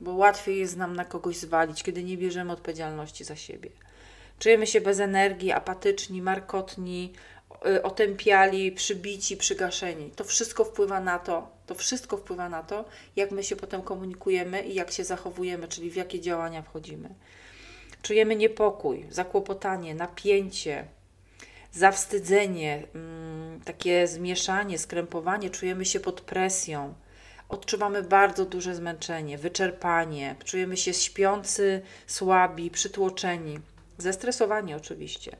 bo 0.00 0.14
łatwiej 0.14 0.58
jest 0.58 0.76
nam 0.76 0.96
na 0.96 1.04
kogoś 1.04 1.36
zwalić, 1.36 1.82
kiedy 1.82 2.04
nie 2.04 2.16
bierzemy 2.16 2.52
odpowiedzialności 2.52 3.24
za 3.24 3.36
siebie. 3.36 3.70
Czujemy 4.38 4.66
się 4.66 4.80
bez 4.80 5.00
energii, 5.00 5.52
apatyczni, 5.52 6.22
markotni, 6.22 7.12
y, 7.66 7.82
otępiali, 7.82 8.72
przybici, 8.72 9.36
przygaszeni. 9.36 10.10
To 10.10 10.24
wszystko 10.24 10.64
wpływa 10.64 11.00
na 11.00 11.18
to, 11.18 11.50
to 11.66 11.74
wszystko 11.74 12.16
wpływa 12.16 12.48
na 12.48 12.62
to, 12.62 12.84
jak 13.16 13.30
my 13.30 13.42
się 13.44 13.56
potem 13.56 13.82
komunikujemy 13.82 14.62
i 14.62 14.74
jak 14.74 14.90
się 14.90 15.04
zachowujemy, 15.04 15.68
czyli 15.68 15.90
w 15.90 15.96
jakie 15.96 16.20
działania 16.20 16.62
wchodzimy. 16.62 17.08
Czujemy 18.02 18.36
niepokój, 18.36 19.06
zakłopotanie, 19.10 19.94
napięcie, 19.94 20.84
zawstydzenie, 21.72 22.82
mm, 22.94 23.60
takie 23.60 24.06
zmieszanie, 24.06 24.78
skrępowanie, 24.78 25.50
czujemy 25.50 25.84
się 25.84 26.00
pod 26.00 26.20
presją. 26.20 26.94
Odczuwamy 27.48 28.02
bardzo 28.02 28.44
duże 28.44 28.74
zmęczenie, 28.74 29.38
wyczerpanie, 29.38 30.36
czujemy 30.44 30.76
się 30.76 30.94
śpiący, 30.94 31.82
słabi, 32.06 32.70
przytłoczeni, 32.70 33.58
zestresowani 33.98 34.74
oczywiście. 34.74 35.36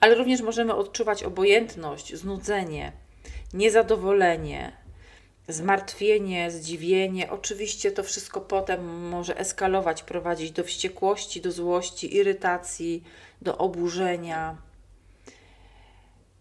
Ale 0.00 0.14
również 0.14 0.42
możemy 0.42 0.74
odczuwać 0.74 1.22
obojętność, 1.22 2.14
znudzenie, 2.14 2.92
niezadowolenie, 3.54 4.72
zmartwienie, 5.48 6.50
zdziwienie. 6.50 7.30
Oczywiście 7.30 7.92
to 7.92 8.02
wszystko 8.02 8.40
potem 8.40 9.08
może 9.08 9.38
eskalować, 9.38 10.02
prowadzić 10.02 10.50
do 10.50 10.64
wściekłości, 10.64 11.40
do 11.40 11.52
złości, 11.52 12.16
irytacji, 12.16 13.04
do 13.42 13.58
oburzenia. 13.58 14.56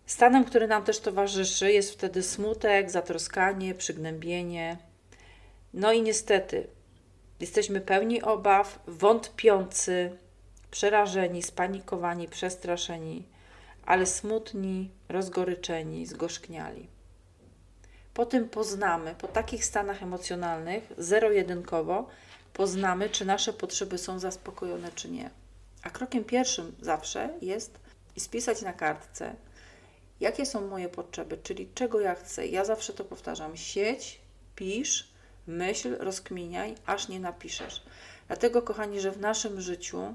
Stanem, 0.05 0.45
który 0.45 0.67
nam 0.67 0.83
też 0.83 0.99
towarzyszy, 0.99 1.71
jest 1.71 1.91
wtedy 1.91 2.23
smutek, 2.23 2.91
zatroskanie, 2.91 3.75
przygnębienie. 3.75 4.77
No 5.73 5.93
i 5.93 6.01
niestety, 6.01 6.67
jesteśmy 7.39 7.81
pełni 7.81 8.21
obaw, 8.21 8.79
wątpiący, 8.87 10.17
przerażeni, 10.71 11.43
spanikowani, 11.43 12.27
przestraszeni, 12.27 13.23
ale 13.85 14.05
smutni, 14.05 14.91
rozgoryczeni, 15.09 16.05
zgorzkniali. 16.05 16.94
Po 18.15 18.25
tym 18.25 18.49
poznamy, 18.49 19.15
po 19.15 19.27
takich 19.27 19.65
stanach 19.65 20.03
emocjonalnych, 20.03 20.93
zero-jedynkowo, 20.97 22.07
poznamy, 22.53 23.09
czy 23.09 23.25
nasze 23.25 23.53
potrzeby 23.53 23.97
są 23.97 24.19
zaspokojone, 24.19 24.91
czy 24.95 25.09
nie. 25.09 25.29
A 25.83 25.89
krokiem 25.89 26.23
pierwszym 26.23 26.75
zawsze 26.81 27.29
jest 27.41 27.79
spisać 28.17 28.61
na 28.61 28.73
kartce, 28.73 29.35
jakie 30.19 30.45
są 30.45 30.67
moje 30.67 30.89
potrzeby, 30.89 31.37
czyli 31.43 31.69
czego 31.73 31.99
ja 31.99 32.15
chcę. 32.15 32.47
Ja 32.47 32.65
zawsze 32.65 32.93
to 32.93 33.03
powtarzam: 33.03 33.57
sieć, 33.57 34.21
pisz, 34.55 35.07
myśl, 35.47 35.97
rozkminiaj, 35.99 36.75
aż 36.85 37.07
nie 37.07 37.19
napiszesz. 37.19 37.83
Dlatego, 38.27 38.61
kochani, 38.61 38.99
że 38.99 39.11
w 39.11 39.19
naszym 39.19 39.61
życiu 39.61 40.13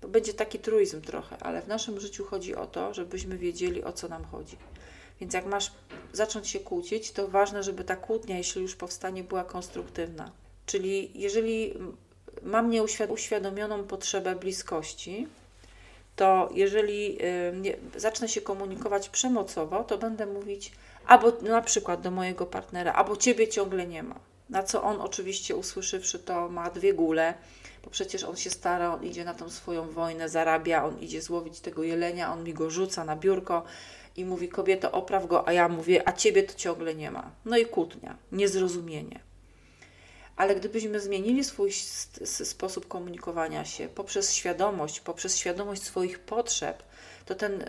to 0.00 0.08
będzie 0.08 0.34
taki 0.34 0.58
truizm 0.58 1.00
trochę, 1.00 1.36
ale 1.38 1.62
w 1.62 1.68
naszym 1.68 2.00
życiu 2.00 2.24
chodzi 2.24 2.54
o 2.54 2.66
to, 2.66 2.94
żebyśmy 2.94 3.38
wiedzieli, 3.38 3.84
o 3.84 3.92
co 3.92 4.08
nam 4.08 4.24
chodzi. 4.24 4.56
Więc 5.22 5.34
jak 5.34 5.46
masz 5.46 5.72
zacząć 6.12 6.48
się 6.48 6.60
kłócić, 6.60 7.12
to 7.12 7.28
ważne, 7.28 7.62
żeby 7.62 7.84
ta 7.84 7.96
kłótnia, 7.96 8.38
jeśli 8.38 8.62
już 8.62 8.76
powstanie, 8.76 9.24
była 9.24 9.44
konstruktywna. 9.44 10.30
Czyli 10.66 11.10
jeżeli 11.14 11.74
mam 12.42 12.70
nieuświadomioną 12.70 13.84
potrzebę 13.84 14.36
bliskości, 14.36 15.28
to 16.16 16.50
jeżeli 16.54 17.18
y, 17.96 18.00
zacznę 18.00 18.28
się 18.28 18.40
komunikować 18.40 19.08
przemocowo, 19.08 19.84
to 19.84 19.98
będę 19.98 20.26
mówić 20.26 20.72
albo 21.06 21.32
na 21.42 21.62
przykład 21.62 22.00
do 22.00 22.10
mojego 22.10 22.46
partnera, 22.46 22.92
albo 22.92 23.16
ciebie 23.16 23.48
ciągle 23.48 23.86
nie 23.86 24.02
ma. 24.02 24.14
Na 24.50 24.62
co 24.62 24.82
on 24.82 25.00
oczywiście 25.00 25.56
usłyszawszy 25.56 26.18
to 26.18 26.48
ma 26.48 26.70
dwie 26.70 26.94
góle, 26.94 27.34
bo 27.84 27.90
przecież 27.90 28.24
on 28.24 28.36
się 28.36 28.50
stara, 28.50 28.94
on 28.94 29.04
idzie 29.04 29.24
na 29.24 29.34
tą 29.34 29.50
swoją 29.50 29.90
wojnę, 29.90 30.28
zarabia, 30.28 30.84
on 30.84 31.00
idzie 31.00 31.22
złowić 31.22 31.60
tego 31.60 31.82
jelenia, 31.82 32.32
on 32.32 32.44
mi 32.44 32.54
go 32.54 32.70
rzuca 32.70 33.04
na 33.04 33.16
biurko 33.16 33.64
i 34.16 34.24
mówi 34.24 34.48
kobieto 34.48 34.92
opraw 34.92 35.26
go, 35.26 35.48
a 35.48 35.52
ja 35.52 35.68
mówię, 35.68 36.08
a 36.08 36.12
ciebie 36.12 36.42
to 36.42 36.54
ciągle 36.54 36.94
nie 36.94 37.10
ma. 37.10 37.30
No 37.44 37.56
i 37.58 37.66
kłótnia, 37.66 38.16
niezrozumienie. 38.32 39.20
Ale 40.36 40.54
gdybyśmy 40.54 41.00
zmienili 41.00 41.44
swój 41.44 41.72
sposób 42.44 42.88
komunikowania 42.88 43.64
się 43.64 43.88
poprzez 43.88 44.34
świadomość, 44.34 45.00
poprzez 45.00 45.36
świadomość 45.36 45.82
swoich 45.82 46.18
potrzeb, 46.18 46.82
to 47.26 47.34
ten 47.34 47.64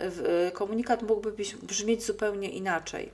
komunikat 0.53 1.03
mógłby 1.03 1.33
brzmieć 1.61 2.03
zupełnie 2.03 2.49
inaczej. 2.49 3.11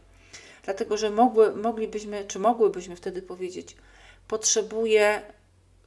Dlatego, 0.63 0.97
że 0.97 1.09
mogły, 1.09 1.55
moglibyśmy, 1.55 2.25
czy 2.25 2.39
mogłybyśmy 2.39 2.95
wtedy 2.95 3.21
powiedzieć: 3.21 3.75
Potrzebuję 4.27 5.21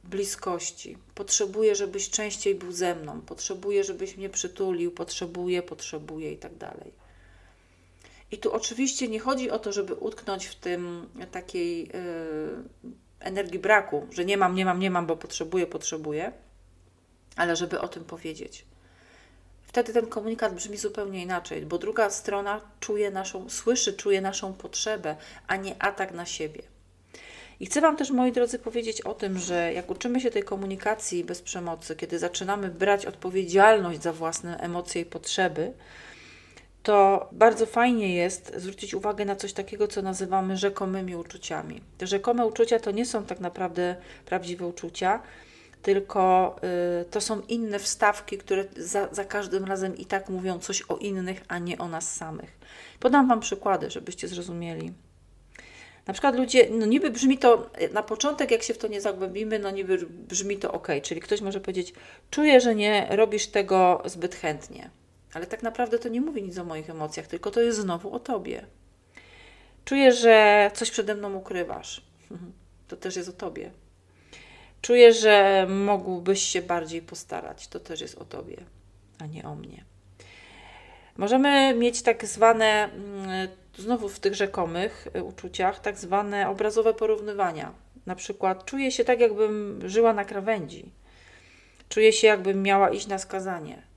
bliskości, 0.03 0.97
potrzebuję, 1.15 1.75
żebyś 1.75 2.09
częściej 2.09 2.55
był 2.55 2.71
ze 2.71 2.95
mną, 2.95 3.21
potrzebuję, 3.21 3.83
żebyś 3.83 4.17
mnie 4.17 4.29
przytulił, 4.29 4.91
potrzebuję, 4.91 5.61
potrzebuję 5.61 6.31
i 6.31 6.37
tak 6.37 6.55
dalej. 6.55 6.91
I 8.31 8.37
tu 8.37 8.51
oczywiście 8.53 9.07
nie 9.07 9.19
chodzi 9.19 9.51
o 9.51 9.59
to, 9.59 9.71
żeby 9.71 9.93
utknąć 9.93 10.45
w 10.45 10.55
tym 10.55 11.09
takiej 11.31 11.87
yy, 11.87 11.93
energii 13.19 13.59
braku, 13.59 14.07
że 14.11 14.25
nie 14.25 14.37
mam, 14.37 14.55
nie 14.55 14.65
mam, 14.65 14.79
nie 14.79 14.91
mam, 14.91 15.05
bo 15.05 15.17
potrzebuję, 15.17 15.67
potrzebuję, 15.67 16.31
ale 17.35 17.55
żeby 17.55 17.81
o 17.81 17.87
tym 17.87 18.03
powiedzieć. 18.03 18.65
Wtedy 19.63 19.93
ten 19.93 20.07
komunikat 20.07 20.55
brzmi 20.55 20.77
zupełnie 20.77 21.23
inaczej, 21.23 21.65
bo 21.65 21.77
druga 21.77 22.09
strona 22.09 22.61
czuje 22.79 23.11
naszą, 23.11 23.49
słyszy, 23.49 23.93
czuje 23.93 24.21
naszą 24.21 24.53
potrzebę, 24.53 25.15
a 25.47 25.55
nie 25.55 25.83
atak 25.83 26.11
na 26.11 26.25
siebie. 26.25 26.72
I 27.59 27.65
chcę 27.65 27.81
Wam 27.81 27.97
też, 27.97 28.11
moi 28.11 28.31
drodzy, 28.31 28.59
powiedzieć 28.59 29.01
o 29.01 29.13
tym, 29.13 29.39
że 29.39 29.73
jak 29.73 29.91
uczymy 29.91 30.21
się 30.21 30.31
tej 30.31 30.43
komunikacji 30.43 31.23
bez 31.23 31.41
przemocy, 31.41 31.95
kiedy 31.95 32.19
zaczynamy 32.19 32.69
brać 32.69 33.05
odpowiedzialność 33.05 34.01
za 34.01 34.13
własne 34.13 34.57
emocje 34.57 35.01
i 35.01 35.05
potrzeby, 35.05 35.73
to 36.83 37.29
bardzo 37.31 37.65
fajnie 37.65 38.15
jest 38.15 38.53
zwrócić 38.57 38.93
uwagę 38.93 39.25
na 39.25 39.35
coś 39.35 39.53
takiego, 39.53 39.87
co 39.87 40.01
nazywamy 40.01 40.57
rzekomymi 40.57 41.15
uczuciami. 41.15 41.81
Te 41.97 42.07
rzekome 42.07 42.45
uczucia 42.45 42.79
to 42.79 42.91
nie 42.91 43.05
są 43.05 43.25
tak 43.25 43.39
naprawdę 43.39 43.95
prawdziwe 44.25 44.67
uczucia, 44.67 45.21
tylko 45.81 46.55
y, 47.01 47.05
to 47.05 47.21
są 47.21 47.41
inne 47.41 47.79
wstawki, 47.79 48.37
które 48.37 48.65
za, 48.77 49.07
za 49.11 49.25
każdym 49.25 49.65
razem 49.65 49.97
i 49.97 50.05
tak 50.05 50.29
mówią 50.29 50.59
coś 50.59 50.81
o 50.81 50.97
innych, 50.97 51.43
a 51.47 51.57
nie 51.59 51.77
o 51.77 51.87
nas 51.87 52.15
samych. 52.15 52.57
Podam 52.99 53.27
Wam 53.27 53.39
przykłady, 53.39 53.91
żebyście 53.91 54.27
zrozumieli. 54.27 54.93
Na 56.07 56.13
przykład 56.13 56.35
ludzie, 56.35 56.67
no 56.71 56.85
niby 56.85 57.11
brzmi 57.11 57.37
to, 57.37 57.69
na 57.93 58.03
początek 58.03 58.51
jak 58.51 58.63
się 58.63 58.73
w 58.73 58.77
to 58.77 58.87
nie 58.87 59.01
zagłębimy, 59.01 59.59
no 59.59 59.71
niby 59.71 59.97
brzmi 60.07 60.57
to 60.57 60.71
ok, 60.71 60.87
czyli 61.03 61.21
ktoś 61.21 61.41
może 61.41 61.59
powiedzieć, 61.59 61.93
czuję, 62.31 62.61
że 62.61 62.75
nie 62.75 63.07
robisz 63.09 63.47
tego 63.47 64.01
zbyt 64.05 64.35
chętnie. 64.35 64.89
Ale 65.33 65.45
tak 65.45 65.63
naprawdę 65.63 65.99
to 65.99 66.09
nie 66.09 66.21
mówi 66.21 66.43
nic 66.43 66.57
o 66.57 66.63
moich 66.63 66.89
emocjach, 66.89 67.27
tylko 67.27 67.51
to 67.51 67.61
jest 67.61 67.79
znowu 67.79 68.13
o 68.13 68.19
tobie. 68.19 68.65
Czuję, 69.85 70.11
że 70.11 70.71
coś 70.73 70.91
przede 70.91 71.15
mną 71.15 71.35
ukrywasz. 71.35 72.01
To 72.87 72.97
też 72.97 73.15
jest 73.15 73.29
o 73.29 73.33
tobie. 73.33 73.71
Czuję, 74.81 75.13
że 75.13 75.67
mógłbyś 75.69 76.41
się 76.41 76.61
bardziej 76.61 77.01
postarać. 77.01 77.67
To 77.67 77.79
też 77.79 78.01
jest 78.01 78.17
o 78.17 78.25
tobie, 78.25 78.57
a 79.19 79.25
nie 79.25 79.43
o 79.43 79.55
mnie. 79.55 79.83
Możemy 81.17 81.73
mieć 81.73 82.01
tak 82.01 82.25
zwane, 82.25 82.89
mm, 82.93 83.49
znowu 83.77 84.09
w 84.09 84.19
tych 84.19 84.35
rzekomych 84.35 85.07
y, 85.15 85.23
uczuciach, 85.23 85.79
tak 85.79 85.97
zwane 85.97 86.49
obrazowe 86.49 86.93
porównywania. 86.93 87.73
Na 88.05 88.15
przykład 88.15 88.65
czuję 88.65 88.91
się 88.91 89.03
tak, 89.03 89.19
jakbym 89.19 89.81
żyła 89.85 90.13
na 90.13 90.25
krawędzi. 90.25 90.91
Czuję 91.89 92.13
się, 92.13 92.27
jakbym 92.27 92.63
miała 92.63 92.89
iść 92.89 93.07
na 93.07 93.19
skazanie 93.19 93.93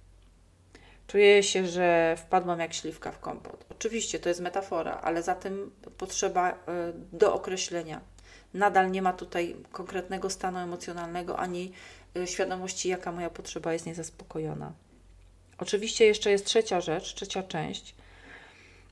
Czuję 1.06 1.42
się, 1.42 1.66
że 1.66 2.16
wpadłam 2.18 2.60
jak 2.60 2.74
śliwka 2.74 3.12
w 3.12 3.18
kompot. 3.18 3.64
Oczywiście 3.70 4.18
to 4.18 4.28
jest 4.28 4.40
metafora, 4.40 5.00
ale 5.02 5.22
za 5.22 5.34
tym 5.34 5.70
potrzeba 5.98 6.50
e, 6.50 6.54
do 7.12 7.34
określenia. 7.34 8.00
Nadal 8.54 8.90
nie 8.90 9.02
ma 9.02 9.12
tutaj 9.12 9.56
konkretnego 9.72 10.30
stanu 10.30 10.58
emocjonalnego 10.58 11.38
ani 11.38 11.72
e, 12.16 12.26
świadomości, 12.26 12.88
jaka 12.88 13.12
moja 13.12 13.30
potrzeba 13.30 13.72
jest 13.72 13.86
niezaspokojona. 13.86 14.72
Oczywiście 15.58 16.06
jeszcze 16.06 16.30
jest 16.30 16.46
trzecia 16.46 16.80
rzecz, 16.80 17.14
trzecia 17.14 17.42
część. 17.42 17.94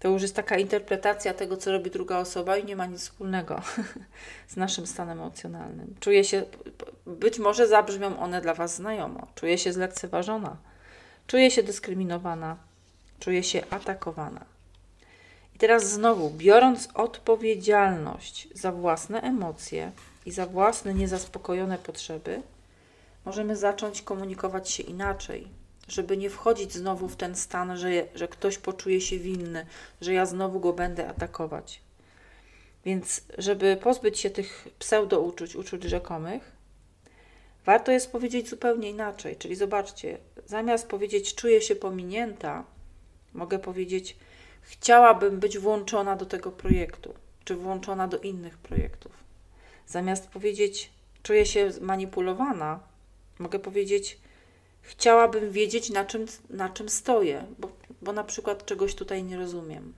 To 0.04 0.08
już 0.10 0.22
jest 0.22 0.36
taka 0.36 0.58
interpretacja 0.58 1.34
tego, 1.34 1.56
co 1.56 1.72
robi 1.72 1.90
druga 1.90 2.18
osoba 2.18 2.56
i 2.56 2.64
nie 2.64 2.76
ma 2.76 2.86
nic 2.86 3.00
wspólnego 3.00 3.62
z 4.48 4.56
naszym 4.56 4.86
stanem 4.86 5.20
emocjonalnym. 5.20 5.94
Czuję 6.00 6.24
się, 6.24 6.42
być 7.06 7.38
może 7.38 7.68
zabrzmią 7.68 8.18
one 8.18 8.40
dla 8.40 8.54
Was 8.54 8.74
znajomo. 8.74 9.26
Czuję 9.34 9.58
się 9.58 9.72
zlekceważona 9.72 10.56
Czuję 11.26 11.50
się 11.50 11.62
dyskryminowana, 11.62 12.56
czuję 13.20 13.42
się 13.42 13.62
atakowana. 13.70 14.44
I 15.54 15.58
teraz 15.58 15.90
znowu, 15.90 16.30
biorąc 16.30 16.88
odpowiedzialność 16.94 18.48
za 18.54 18.72
własne 18.72 19.20
emocje 19.20 19.92
i 20.26 20.30
za 20.30 20.46
własne 20.46 20.94
niezaspokojone 20.94 21.78
potrzeby, 21.78 22.42
możemy 23.24 23.56
zacząć 23.56 24.02
komunikować 24.02 24.70
się 24.70 24.82
inaczej, 24.82 25.48
żeby 25.88 26.16
nie 26.16 26.30
wchodzić 26.30 26.72
znowu 26.72 27.08
w 27.08 27.16
ten 27.16 27.36
stan, 27.36 27.76
że, 27.76 27.88
że 28.14 28.28
ktoś 28.28 28.58
poczuje 28.58 29.00
się 29.00 29.18
winny, 29.18 29.66
że 30.00 30.12
ja 30.12 30.26
znowu 30.26 30.60
go 30.60 30.72
będę 30.72 31.08
atakować. 31.08 31.80
Więc, 32.84 33.20
żeby 33.38 33.76
pozbyć 33.82 34.18
się 34.18 34.30
tych 34.30 34.68
pseudouczuć, 34.78 35.56
uczuć 35.56 35.82
rzekomych, 35.82 36.54
Warto 37.66 37.92
jest 37.92 38.12
powiedzieć 38.12 38.48
zupełnie 38.48 38.90
inaczej, 38.90 39.36
czyli 39.36 39.56
zobaczcie, 39.56 40.18
zamiast 40.46 40.88
powiedzieć 40.88 41.34
czuję 41.34 41.60
się 41.60 41.76
pominięta, 41.76 42.64
mogę 43.34 43.58
powiedzieć 43.58 44.16
chciałabym 44.62 45.40
być 45.40 45.58
włączona 45.58 46.16
do 46.16 46.26
tego 46.26 46.52
projektu, 46.52 47.14
czy 47.44 47.56
włączona 47.56 48.08
do 48.08 48.18
innych 48.18 48.58
projektów. 48.58 49.12
Zamiast 49.86 50.28
powiedzieć 50.28 50.90
czuję 51.22 51.46
się 51.46 51.70
manipulowana, 51.80 52.80
mogę 53.38 53.58
powiedzieć 53.58 54.18
chciałabym 54.84 55.50
wiedzieć 55.50 55.90
na 55.90 56.04
czym, 56.04 56.26
na 56.50 56.68
czym 56.68 56.88
stoję, 56.88 57.46
bo, 57.58 57.68
bo 58.02 58.12
na 58.12 58.24
przykład 58.24 58.66
czegoś 58.66 58.94
tutaj 58.94 59.24
nie 59.24 59.36
rozumiem. 59.36 59.94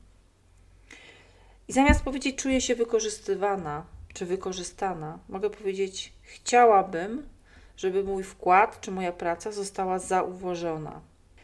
I 1.69 1.73
zamiast 1.73 2.03
powiedzieć 2.03 2.37
czuję 2.37 2.61
się 2.61 2.75
wykorzystywana 2.75 3.87
czy 4.15 4.27
wykorzystana, 4.27 5.19
mogę 5.29 5.51
powiedzieć 5.51 6.13
chciałabym 6.23 7.37
żeby 7.77 8.05
mój 8.05 8.25
wkład 8.25 8.81
czy 8.81 8.91
moja 8.91 9.13
praca 9.13 9.53
została 9.53 9.99
zauważona. 9.99 11.01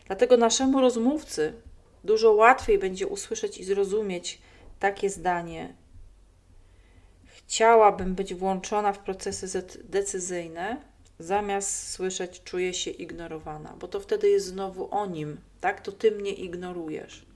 Dlatego 0.06 0.36
naszemu 0.36 0.80
rozmówcy 0.80 1.54
dużo 2.04 2.32
łatwiej 2.32 2.78
będzie 2.78 3.06
usłyszeć 3.06 3.58
i 3.58 3.64
zrozumieć 3.64 4.42
takie 4.80 5.10
zdanie. 5.10 5.74
Chciałabym 7.26 8.14
być 8.14 8.34
włączona 8.34 8.92
w 8.92 8.98
procesy 8.98 9.64
decyzyjne, 9.84 10.82
zamiast 11.22 11.92
słyszeć 11.92 12.42
czuję 12.44 12.74
się 12.74 12.90
ignorowana, 12.90 13.74
bo 13.78 13.88
to 13.88 14.00
wtedy 14.00 14.30
jest 14.30 14.46
znowu 14.46 14.88
o 14.90 15.06
nim, 15.06 15.36
tak? 15.60 15.80
To 15.80 15.92
ty 15.92 16.10
mnie 16.10 16.32
ignorujesz. 16.32 17.26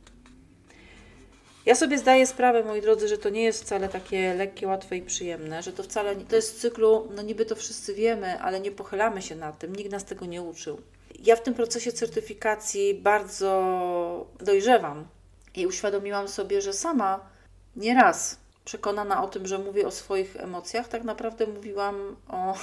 Ja 1.67 1.75
sobie 1.75 1.99
zdaję 1.99 2.27
sprawę, 2.27 2.65
moi 2.65 2.81
drodzy, 2.81 3.09
że 3.09 3.19
to 3.19 3.29
nie 3.29 3.43
jest 3.43 3.63
wcale 3.63 3.89
takie 3.89 4.35
lekkie, 4.35 4.67
łatwe 4.67 4.97
i 4.97 5.03
przyjemne, 5.03 5.63
że 5.63 5.73
to 5.73 5.83
wcale 5.83 6.17
nie, 6.17 6.25
to 6.25 6.37
jest 6.37 6.61
cyklu, 6.61 7.09
no 7.17 7.23
niby 7.23 7.47
to 7.47 7.57
wszyscy 7.57 7.95
wiemy, 7.95 8.41
ale 8.41 8.61
nie 8.61 8.71
pochylamy 8.71 9.23
się 9.23 9.37
nad 9.37 9.59
tym, 9.59 9.77
nikt 9.77 9.91
nas 9.91 10.05
tego 10.05 10.27
nie 10.27 10.43
uczył. 10.43 10.81
Ja 11.19 11.37
w 11.37 11.43
tym 11.43 11.55
procesie 11.55 11.93
certyfikacji 11.93 12.95
bardzo 12.95 14.27
dojrzewam 14.41 15.07
i 15.55 15.67
uświadomiłam 15.67 16.29
sobie, 16.29 16.61
że 16.61 16.73
sama 16.73 17.21
nieraz 17.77 18.39
przekonana 18.65 19.25
o 19.25 19.29
tym, 19.29 19.47
że 19.47 19.59
mówię 19.59 19.87
o 19.87 19.91
swoich 19.91 20.37
emocjach, 20.37 20.89
tak 20.89 21.05
naprawdę 21.05 21.47
mówiłam 21.47 22.17
o, 22.29 22.55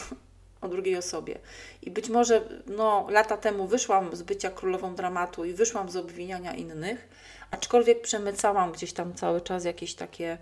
o 0.63 0.67
drugiej 0.67 0.97
osobie. 0.97 1.39
I 1.81 1.91
być 1.91 2.09
może 2.09 2.41
no, 2.67 3.07
lata 3.09 3.37
temu 3.37 3.67
wyszłam 3.67 4.15
z 4.15 4.23
bycia 4.23 4.51
królową 4.51 4.95
dramatu 4.95 5.45
i 5.45 5.53
wyszłam 5.53 5.89
z 5.89 5.95
obwiniania 5.95 6.53
innych, 6.53 7.07
Aczkolwiek 7.53 8.01
przemycałam 8.01 8.71
gdzieś 8.71 8.93
tam 8.93 9.13
cały 9.13 9.41
czas 9.41 9.65
jakieś 9.65 9.93
takie 9.95 10.37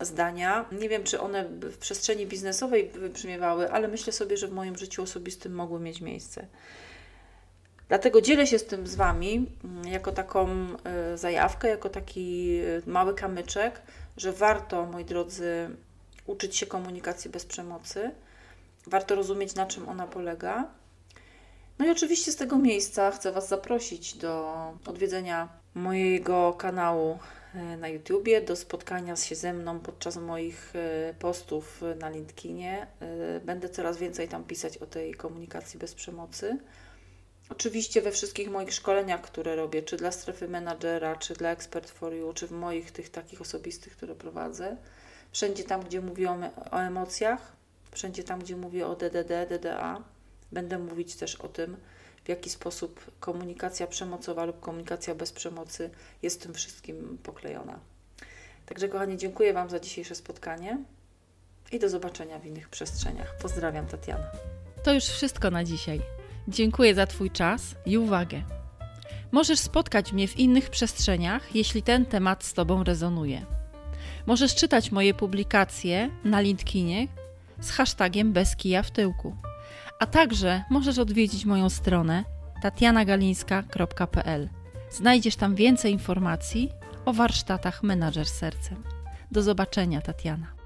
zdania. 0.00 0.64
Nie 0.72 0.88
wiem, 0.88 1.04
czy 1.04 1.20
one 1.20 1.44
w 1.44 1.78
przestrzeni 1.78 2.26
biznesowej 2.26 2.88
wybrzmiewały, 2.88 3.70
ale 3.70 3.88
myślę 3.88 4.12
sobie, 4.12 4.36
że 4.36 4.48
w 4.48 4.52
moim 4.52 4.78
życiu 4.78 5.02
osobistym 5.02 5.54
mogły 5.54 5.80
mieć 5.80 6.00
miejsce. 6.00 6.46
Dlatego 7.88 8.20
dzielę 8.20 8.46
się 8.46 8.58
z 8.58 8.64
tym 8.64 8.86
z 8.86 8.94
Wami 8.94 9.46
mm, 9.64 9.88
jako 9.88 10.12
taką 10.12 10.48
y, 11.14 11.18
zajawkę, 11.18 11.68
jako 11.68 11.88
taki 11.88 12.58
y, 12.60 12.82
mały 12.86 13.14
kamyczek, 13.14 13.82
że 14.16 14.32
warto, 14.32 14.86
moi 14.86 15.04
drodzy, 15.04 15.70
uczyć 16.26 16.56
się 16.56 16.66
komunikacji 16.66 17.30
bez 17.30 17.46
przemocy 17.46 18.10
warto 18.86 19.14
rozumieć, 19.14 19.54
na 19.54 19.66
czym 19.66 19.88
ona 19.88 20.06
polega. 20.06 20.68
No 21.78 21.86
i 21.86 21.90
oczywiście 21.90 22.32
z 22.32 22.36
tego 22.36 22.58
miejsca 22.58 23.10
chcę 23.10 23.32
Was 23.32 23.48
zaprosić 23.48 24.14
do 24.14 24.54
odwiedzenia 24.86 25.48
mojego 25.74 26.52
kanału 26.52 27.18
e, 27.54 27.76
na 27.76 27.88
YouTubie, 27.88 28.40
do 28.40 28.56
spotkania 28.56 29.16
się 29.16 29.34
ze 29.34 29.52
mną 29.52 29.80
podczas 29.80 30.16
moich 30.16 30.72
e, 30.76 31.14
postów 31.14 31.82
na 31.98 32.08
LinkedInie. 32.08 32.86
E, 33.00 33.40
Będę 33.40 33.68
coraz 33.68 33.96
więcej 33.96 34.28
tam 34.28 34.44
pisać 34.44 34.78
o 34.78 34.86
tej 34.86 35.14
komunikacji 35.14 35.78
bez 35.78 35.94
przemocy. 35.94 36.58
Oczywiście 37.50 38.02
we 38.02 38.10
wszystkich 38.10 38.50
moich 38.50 38.72
szkoleniach, 38.74 39.20
które 39.20 39.56
robię, 39.56 39.82
czy 39.82 39.96
dla 39.96 40.12
strefy 40.12 40.48
menadżera, 40.48 41.16
czy 41.16 41.34
dla 41.34 41.50
Expert 41.50 41.90
for 41.90 42.14
You, 42.14 42.32
czy 42.32 42.46
w 42.46 42.50
moich 42.50 42.90
tych 42.92 43.10
takich 43.10 43.40
osobistych, 43.40 43.96
które 43.96 44.14
prowadzę, 44.14 44.76
wszędzie 45.32 45.64
tam, 45.64 45.82
gdzie 45.82 46.00
mówię 46.00 46.30
o, 46.30 46.36
o 46.70 46.78
emocjach, 46.78 47.52
wszędzie 47.92 48.24
tam, 48.24 48.40
gdzie 48.40 48.56
mówię 48.56 48.86
o 48.86 48.96
DDD, 48.96 49.46
DDA, 49.46 50.02
będę 50.52 50.78
mówić 50.78 51.16
też 51.16 51.36
o 51.36 51.48
tym, 51.48 51.76
w 52.24 52.28
jaki 52.28 52.50
sposób 52.50 53.10
komunikacja 53.20 53.86
przemocowa 53.86 54.44
lub 54.44 54.60
komunikacja 54.60 55.14
bez 55.14 55.32
przemocy 55.32 55.90
jest 56.22 56.42
tym 56.42 56.54
wszystkim 56.54 57.18
poklejona. 57.22 57.78
Także, 58.66 58.88
kochani, 58.88 59.16
dziękuję 59.16 59.52
Wam 59.52 59.70
za 59.70 59.80
dzisiejsze 59.80 60.14
spotkanie 60.14 60.78
i 61.72 61.78
do 61.78 61.88
zobaczenia 61.88 62.38
w 62.38 62.46
innych 62.46 62.68
przestrzeniach. 62.68 63.36
Pozdrawiam, 63.42 63.86
Tatiana. 63.86 64.26
To 64.84 64.94
już 64.94 65.04
wszystko 65.04 65.50
na 65.50 65.64
dzisiaj. 65.64 66.00
Dziękuję 66.48 66.94
za 66.94 67.06
Twój 67.06 67.30
czas 67.30 67.62
i 67.86 67.98
uwagę. 67.98 68.42
Możesz 69.32 69.58
spotkać 69.58 70.12
mnie 70.12 70.28
w 70.28 70.38
innych 70.38 70.70
przestrzeniach, 70.70 71.54
jeśli 71.54 71.82
ten 71.82 72.06
temat 72.06 72.44
z 72.44 72.52
Tobą 72.52 72.84
rezonuje. 72.84 73.46
Możesz 74.26 74.54
czytać 74.54 74.92
moje 74.92 75.14
publikacje 75.14 76.10
na 76.24 76.40
LinkedInie 76.40 77.08
z 77.60 77.70
hashtagiem 77.70 78.32
bez 78.32 78.56
kija 78.56 78.82
w 78.82 78.90
tyłku. 78.90 79.36
A 79.98 80.06
także 80.06 80.64
możesz 80.70 80.98
odwiedzić 80.98 81.44
moją 81.44 81.70
stronę 81.70 82.24
tatianagalińska.pl. 82.62 84.48
Znajdziesz 84.90 85.36
tam 85.36 85.54
więcej 85.54 85.92
informacji 85.92 86.70
o 87.04 87.12
warsztatach 87.12 87.82
Menadżer 87.82 88.28
Sercem. 88.28 88.82
Do 89.30 89.42
zobaczenia, 89.42 90.00
Tatiana. 90.00 90.61